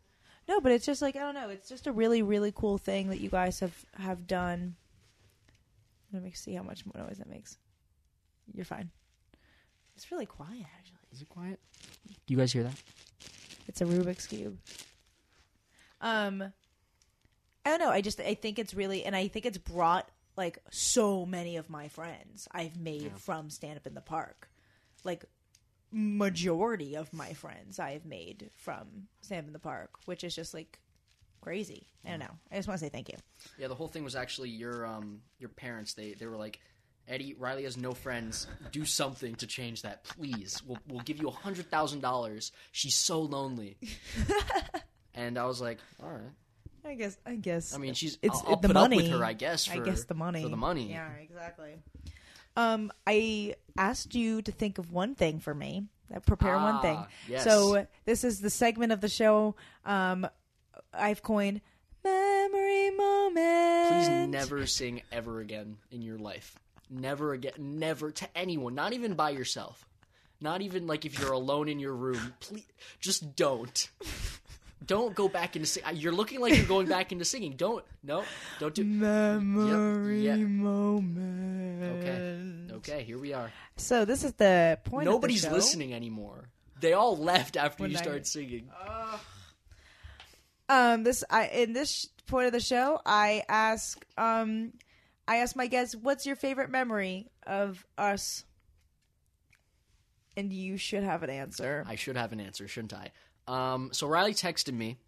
[0.48, 1.50] No, but it's just like I don't know.
[1.50, 4.76] It's just a really, really cool thing that you guys have have done.
[6.12, 7.56] Let me see how much more noise that makes.
[8.52, 8.90] You're fine.
[9.96, 10.98] It's really quiet, actually.
[11.12, 11.60] Is it quiet?
[12.26, 12.74] Do you guys hear that?
[13.68, 14.58] It's a Rubik's cube.
[16.00, 16.52] Um,
[17.64, 17.90] I don't know.
[17.90, 21.68] I just I think it's really, and I think it's brought like so many of
[21.70, 23.08] my friends I've made Yeah.
[23.16, 24.48] from stand up in the park,
[25.04, 25.24] like
[25.90, 30.54] majority of my friends I've made from stand up in the park, which is just
[30.54, 30.78] like
[31.40, 31.86] crazy.
[32.04, 32.30] I don't know.
[32.50, 33.18] I just want to say thank you.
[33.58, 35.94] Yeah, the whole thing was actually your um your parents.
[35.94, 36.60] They they were like,
[37.06, 38.46] Eddie Riley has no friends.
[38.70, 40.62] Do something to change that, please.
[40.66, 42.52] We'll we'll give you a hundred thousand dollars.
[42.72, 43.76] She's so lonely.
[45.14, 46.32] and I was like, all right.
[46.84, 47.16] I guess.
[47.24, 47.74] I guess.
[47.74, 48.18] I mean, she's.
[48.22, 48.96] It's I'll, I'll the put money.
[48.96, 49.66] up with her, I guess.
[49.66, 50.42] For, I guess the money.
[50.42, 50.90] for the money.
[50.90, 51.74] Yeah, exactly.
[52.56, 55.84] Um, I asked you to think of one thing for me.
[56.14, 56.96] uh, Prepare one thing.
[56.98, 57.44] Ah, yes.
[57.44, 59.54] So this is the segment of the show.
[59.86, 60.26] Um,
[60.92, 61.60] I've coined
[62.04, 63.88] memory moment.
[63.88, 66.58] Please never sing ever again in your life.
[66.90, 67.52] Never again.
[67.58, 68.74] Never to anyone.
[68.74, 69.86] Not even by yourself.
[70.40, 72.34] Not even like if you're alone in your room.
[72.40, 72.66] Please,
[73.00, 73.88] just don't.
[74.86, 75.96] Don't go back into singing.
[75.96, 77.52] You're looking like you're going back into singing.
[77.56, 77.84] Don't.
[78.02, 78.24] No.
[78.58, 78.84] Don't do.
[78.84, 80.44] memory Yep, yeah.
[80.44, 81.82] moment.
[81.84, 82.74] Okay.
[82.76, 83.04] Okay.
[83.04, 83.52] Here we are.
[83.76, 85.04] So this is the point.
[85.04, 85.58] Nobody's of the show.
[85.64, 86.48] listening anymore.
[86.80, 88.68] They all left after When you I- started singing.
[90.68, 94.72] Um, this I in this point of the show, I ask um,
[95.28, 98.44] I ask my guests, "What's your favorite memory of us?"
[100.36, 101.84] And you should have an answer.
[101.86, 103.10] I should have an answer, shouldn't I?
[103.46, 104.98] Um, so Riley texted me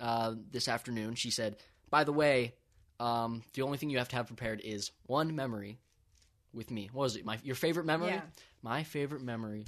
[0.00, 1.14] uh, this afternoon.
[1.14, 1.56] She said,
[1.90, 2.54] "By the way,
[2.98, 5.78] um, the only thing you have to have prepared is one memory
[6.52, 6.90] with me.
[6.92, 7.24] What was it?
[7.24, 8.10] My your favorite memory?
[8.10, 8.22] Yeah.
[8.62, 9.66] My favorite memory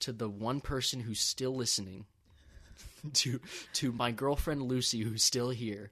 [0.00, 2.06] to the one person who's still listening,
[3.14, 3.40] to
[3.74, 5.90] to my girlfriend Lucy, who's still here.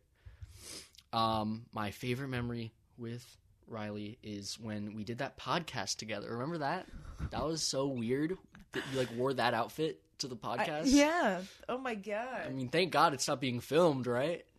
[1.13, 3.25] Um, my favorite memory with
[3.67, 6.31] Riley is when we did that podcast together.
[6.31, 6.87] Remember that?
[7.31, 8.37] That was so weird
[8.73, 10.83] that you like wore that outfit to the I- podcast.
[10.87, 11.41] yeah.
[11.69, 12.47] Oh my god.
[12.47, 14.45] I mean, thank God it's not being filmed, right?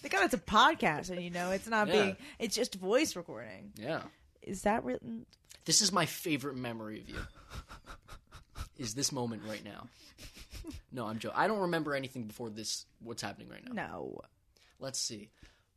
[0.00, 1.92] Thank God it's a podcast, and you know it's not Yeah.
[2.02, 2.16] being.
[2.38, 3.72] It's just voice recording.
[3.76, 4.02] Yeah.
[4.42, 5.26] Is that written?
[5.64, 7.16] This is my favorite memory of you.
[8.78, 9.88] is this moment right now?
[10.92, 11.36] No, I'm joking.
[11.38, 12.86] I don't remember anything before this.
[13.02, 13.72] What's happening right now?
[13.88, 14.20] No.
[14.80, 15.28] Let's see.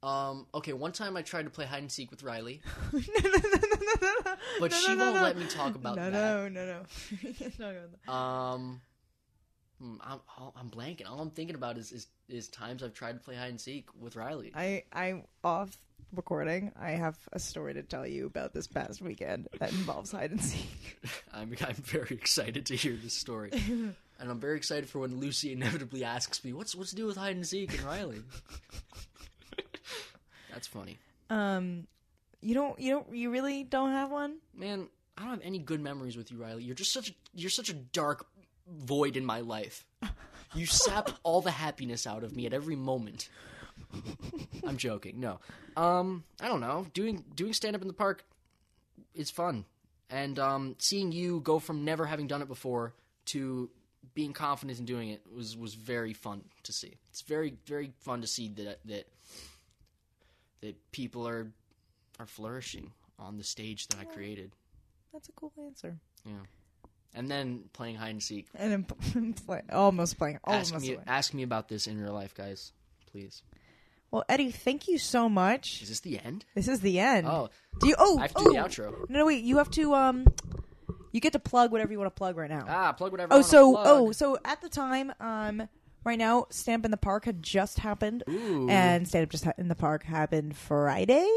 [0.03, 3.29] Um, okay, one time I tried to play hide and seek with Riley, no, no,
[3.29, 3.59] no, no,
[4.01, 4.35] no, no.
[4.59, 5.21] but No, she no, won't no.
[5.21, 6.11] let me talk about no, that.
[6.11, 6.81] No, no, no,
[7.23, 8.11] We can't talk about that.
[8.11, 8.81] Um,
[9.79, 10.19] hmm, I'm
[10.55, 11.07] I'm blanking.
[11.07, 13.89] All I'm thinking about is, is is times I've tried to play hide and seek
[13.99, 14.51] with Riley.
[14.55, 15.77] I I'm off
[16.15, 16.71] recording.
[16.79, 20.41] I have a story to tell you about this past weekend that involves hide and
[20.41, 20.97] seek.
[21.33, 25.53] I'm I'm very excited to hear this story, and I'm very excited for when Lucy
[25.53, 28.23] inevitably asks me, "What's what's to do with hide and seek and Riley?"
[30.53, 30.99] That's funny,
[31.29, 31.87] Um,
[32.41, 34.37] you don't you don't you really don't have one.
[34.53, 34.87] man.
[35.17, 36.63] I don't have any good memories with you, Riley.
[36.63, 38.25] You're just such a, you're such a dark
[38.67, 39.85] void in my life.
[40.55, 43.29] You sap all the happiness out of me at every moment.
[44.65, 45.19] I'm joking.
[45.19, 45.39] No,
[45.75, 46.87] um, I don't know.
[46.93, 48.23] Doing doing stand up in the park
[49.13, 49.65] is fun,
[50.09, 52.93] and um, seeing you go from never having done it before
[53.25, 53.69] to
[54.13, 56.93] being confident in doing it was was very fun to see.
[57.09, 59.07] It's very very fun to see that that
[60.61, 61.51] that people are
[62.19, 64.51] are flourishing on the stage that I created.
[65.13, 65.97] That's a cool answer.
[66.25, 66.33] Yeah.
[67.13, 68.47] And then playing hide and seek.
[68.55, 70.39] And then play, almost playing.
[70.47, 72.71] Ask me, ask me about this in real life, guys.
[73.11, 73.43] Please.
[74.11, 75.81] Well, Eddie, thank you so much.
[75.81, 76.45] Is this the end?
[76.55, 77.27] This is the end.
[77.27, 77.49] Oh,
[77.79, 77.95] Do you?
[77.97, 78.43] Oh, I have to oh.
[78.45, 79.09] do the outro.
[79.09, 79.43] No, wait.
[79.43, 79.93] You have to.
[79.93, 80.25] Um,
[81.11, 82.65] you get to plug whatever you want to plug right now.
[82.67, 83.33] Ah, plug whatever.
[83.33, 83.87] Oh, so plug.
[83.87, 85.67] oh, so at the time, um,
[86.03, 88.67] right now, Stand Up in the Park had just happened, Ooh.
[88.69, 91.29] and Stand Up Just in the Park happened Friday.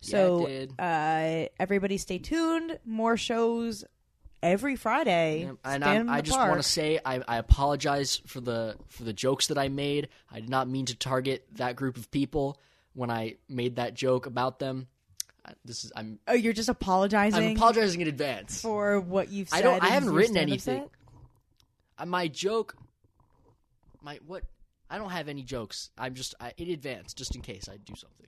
[0.00, 0.80] So it did.
[0.80, 2.78] uh, everybody, stay tuned.
[2.84, 3.84] More shows
[4.42, 5.42] every Friday.
[5.42, 9.12] Yeah, and Stand I just want to say I, I apologize for the for the
[9.12, 10.08] jokes that I made.
[10.30, 12.60] I did not mean to target that group of people
[12.94, 14.88] when I made that joke about them.
[15.64, 17.42] This is I'm Oh, you're just apologizing.
[17.52, 18.60] I'm apologizing in advance.
[18.60, 19.60] for what you've said.
[19.60, 19.82] I don't.
[19.82, 20.82] I haven't written anything.
[20.82, 20.90] set?
[21.98, 22.76] Uh, my joke,
[24.02, 24.44] my what?
[24.90, 25.90] I don't have any jokes.
[25.98, 28.26] I'm just I, in advance, just in case I do something.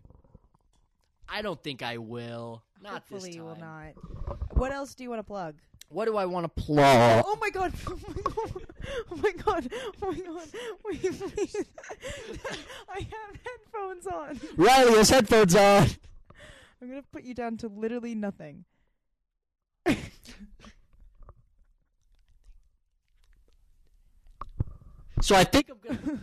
[1.29, 2.63] I don't think I will.
[2.83, 3.95] Not Hopefully, this you will time.
[4.27, 4.57] not.
[4.57, 5.55] What else do you want to plug?
[5.89, 7.25] What do I want to plug?
[7.27, 7.73] Oh, oh my god!
[7.87, 8.67] Oh my god!
[9.11, 9.73] Oh my god!
[10.03, 10.49] Oh my god!
[10.85, 11.57] Wait, please!
[12.89, 14.41] I have headphones on.
[14.57, 15.89] Riley has headphones on.
[16.81, 18.65] I'm gonna put you down to literally nothing.
[25.21, 26.01] So I think I'm gonna.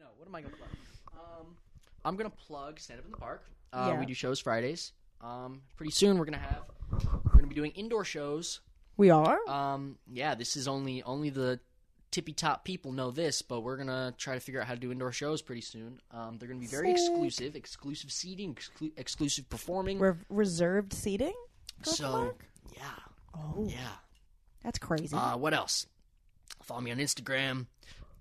[0.00, 0.68] no, what am I gonna plug?
[1.12, 1.46] Um,
[2.04, 3.44] I'm gonna plug Stand Up in the Park.
[3.72, 4.00] Uh, Yeah.
[4.00, 4.92] We do shows Fridays.
[5.20, 6.62] Um, pretty soon we're gonna have.
[6.90, 8.60] We're gonna be doing indoor shows.
[8.96, 9.38] We are.
[9.48, 11.60] Um, yeah, this is only only the
[12.10, 14.92] tippy top people know this, but we're gonna try to figure out how to do
[14.92, 16.00] indoor shows pretty soon.
[16.10, 17.10] Um, they're gonna be very Sick.
[17.10, 19.98] exclusive, exclusive seating, exclu- exclusive performing.
[19.98, 21.34] We're reserved seating.
[21.82, 22.34] So
[22.76, 22.82] yeah,
[23.36, 23.76] Oh, yeah.
[24.62, 25.16] that's crazy.
[25.16, 25.86] Uh, what else?
[26.62, 27.66] Follow me on Instagram.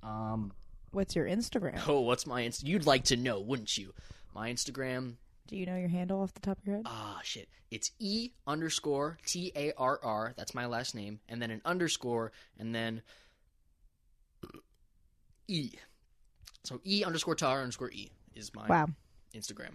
[0.03, 0.51] Um,
[0.91, 1.81] What's your Instagram?
[1.87, 2.63] oh, what's my Inst?
[2.67, 3.93] You'd like to know, wouldn't you?
[4.35, 5.15] My Instagram.
[5.47, 6.85] Do you know your handle off the top of your head?
[6.87, 7.49] Ah, shit.
[7.71, 10.33] It's E underscore T A R R.
[10.37, 13.01] That's my last name, and then an underscore, and then
[15.47, 15.71] E.
[16.63, 18.87] So E underscore tar underscore E is my Wow.
[19.35, 19.71] Instagram.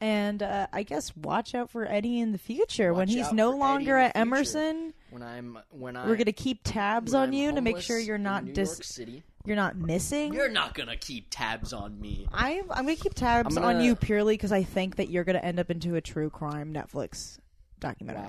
[0.00, 3.34] And uh, I guess watch out for Eddie in the future when Watch he's out
[3.36, 4.20] no for Eddie longer in the at future.
[4.36, 4.94] Emerson.
[5.10, 7.84] When I'm when I We're gonna keep tabs when on I'm you to make homeless
[7.84, 9.22] sure you're in not New dis- York City.
[9.44, 10.32] You're not missing.
[10.34, 12.28] You're not gonna keep tabs on me.
[12.32, 15.24] I'm I'm gonna keep tabs I'm on gonna- you purely because I think that you're
[15.24, 17.38] gonna end up into a true crime Netflix
[17.80, 18.22] documentary.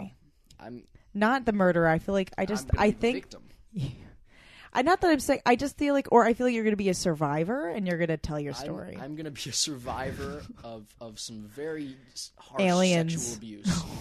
[0.60, 0.66] Wow.
[0.68, 0.84] I'm.
[1.16, 1.88] Not the murderer.
[1.88, 3.44] I feel like I just I'm gonna I be the think victim.
[4.74, 6.76] I not that I'm saying I just feel like or I feel like you're gonna
[6.76, 8.98] be a survivor and you're gonna tell your I'm- story.
[9.00, 13.14] I'm, gonna be a survivor of of some very s- harsh Aliens.
[13.14, 13.84] sexual abuse.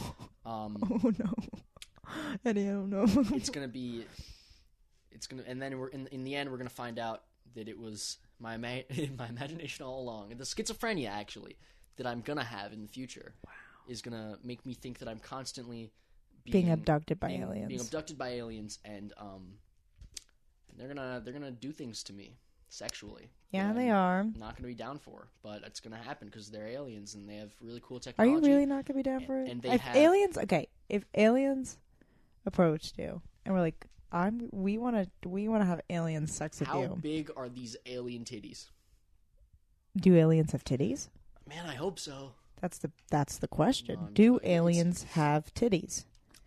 [0.44, 1.34] Um, oh no,
[2.44, 3.04] Eddie, I don't know.
[3.36, 4.04] it's gonna be
[5.22, 7.22] it's gonna and then we're in in the end we're gonna find out
[7.54, 8.82] that it was my ima-
[9.16, 11.56] my imagination all along and the schizophrenia actually
[11.96, 13.32] that i'm gonna have in the future
[13.86, 15.92] is gonna make me think that i'm constantly
[16.42, 17.68] being, Being abducted by being- aliens.
[17.68, 19.54] being abducted by aliens and um
[20.68, 22.36] and they're gonna they're gonna do things to me
[22.68, 24.24] sexually yeah, they I'm are.
[24.38, 27.52] not gonna be down for but it's gonna happen because they're aliens and they have
[27.60, 28.34] really cool technology.
[28.34, 29.48] Are you really not gonna be down for it?
[29.50, 31.76] and they if have- aliens, okay, if aliens
[32.46, 36.60] approached you and we're like, I'm, we want to, we want to have alien sex
[36.60, 36.98] with how you.
[37.00, 38.68] big are these alien titties
[39.96, 41.08] Do aliens have titties?
[41.48, 43.96] man i hope so That's the that's the question.
[43.96, 46.04] No, I'm Do aliens have titties?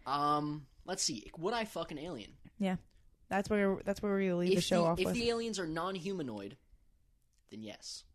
[0.07, 1.29] Um, let's see.
[1.37, 2.31] Would I fuck an alien?
[2.59, 2.77] Yeah,
[3.27, 5.15] that's where that's where we leave the if show the, off if with.
[5.15, 6.55] the aliens are non-humanoid,
[7.51, 8.05] then yes,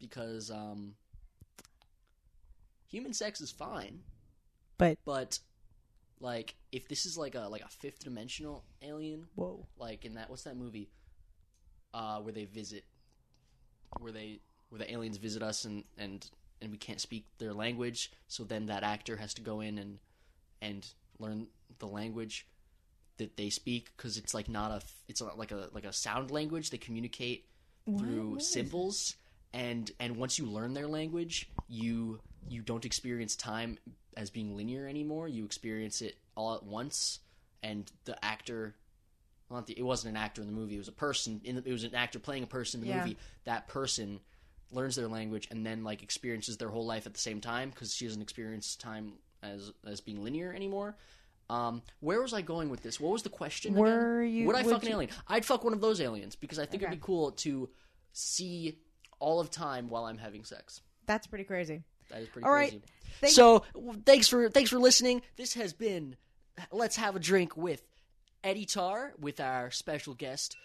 [0.00, 0.94] because um,
[2.88, 4.00] human sex is fine,
[4.78, 5.38] But but
[6.20, 10.30] like if this is like a like a fifth dimensional alien, whoa, like in that
[10.30, 10.90] what's that movie,
[11.94, 12.84] uh, where they visit,
[14.00, 16.28] where they where the aliens visit us and and
[16.62, 19.98] and we can't speak their language, so then that actor has to go in and
[20.62, 20.86] and
[21.18, 21.46] learn
[21.78, 22.46] the language
[23.18, 26.30] that they speak because it's like not a it's not like a like a sound
[26.30, 26.70] language.
[26.70, 27.46] They communicate
[27.98, 29.14] through What symbols
[29.52, 33.78] and and once you learn their language you you don't experience time
[34.16, 37.20] as being linear anymore you experience it all at once
[37.62, 38.74] and the actor
[39.48, 41.56] well, not the, it wasn't an actor in the movie it was a person in
[41.56, 43.00] the, it was an actor playing a person in the Yeah.
[43.02, 44.20] movie that person
[44.72, 47.94] learns their language and then like experiences their whole life at the same time because
[47.94, 50.96] she doesn't experience time as as being linear anymore
[51.48, 52.98] um, where was I going with this?
[52.98, 53.74] What was the question?
[53.74, 53.80] again?
[53.80, 55.10] Were you- Would I would fuck an alien?
[55.28, 56.90] I'd fuck one of those aliens because I think Okay.
[56.90, 57.68] it'd be cool to
[58.12, 58.80] see
[59.20, 60.80] all of time while I'm having sex.
[61.06, 61.84] that's pretty crazy.
[62.10, 62.70] That is pretty All right.
[62.70, 62.82] crazy.
[63.20, 63.64] Thank- so
[64.04, 65.22] thanks for thanks for listening.
[65.36, 66.16] This has been
[66.70, 67.82] Let's Have a Drink with
[68.44, 70.56] Eddie Tarr with our special guest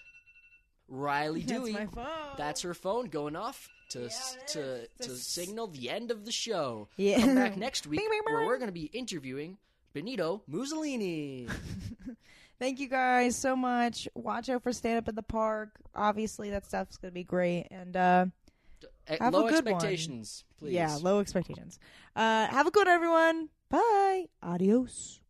[0.88, 1.74] Riley That's Dewey.
[1.74, 2.06] my phone.
[2.38, 3.70] That's her phone going off.
[3.92, 4.10] to Yeah,
[4.48, 6.89] to to signal the end of the show.
[6.98, 7.20] Yeah.
[7.22, 9.58] Come back next week Bing, bing, where we're going to be interviewing
[9.94, 11.48] Benito Mussolini.
[12.60, 14.08] Thank you guys so much.
[14.14, 15.70] Watch out for stand up in the park.
[15.96, 17.68] Obviously, that stuff's gonna be great.
[17.72, 18.26] And uh,
[19.08, 19.74] Have a Low good one.
[19.74, 20.74] expectations, please.
[20.74, 21.80] yeah, low expectations.
[22.16, 23.49] Uh, have a good one, everyone.
[23.70, 24.26] Bye.
[24.43, 25.22] Adios.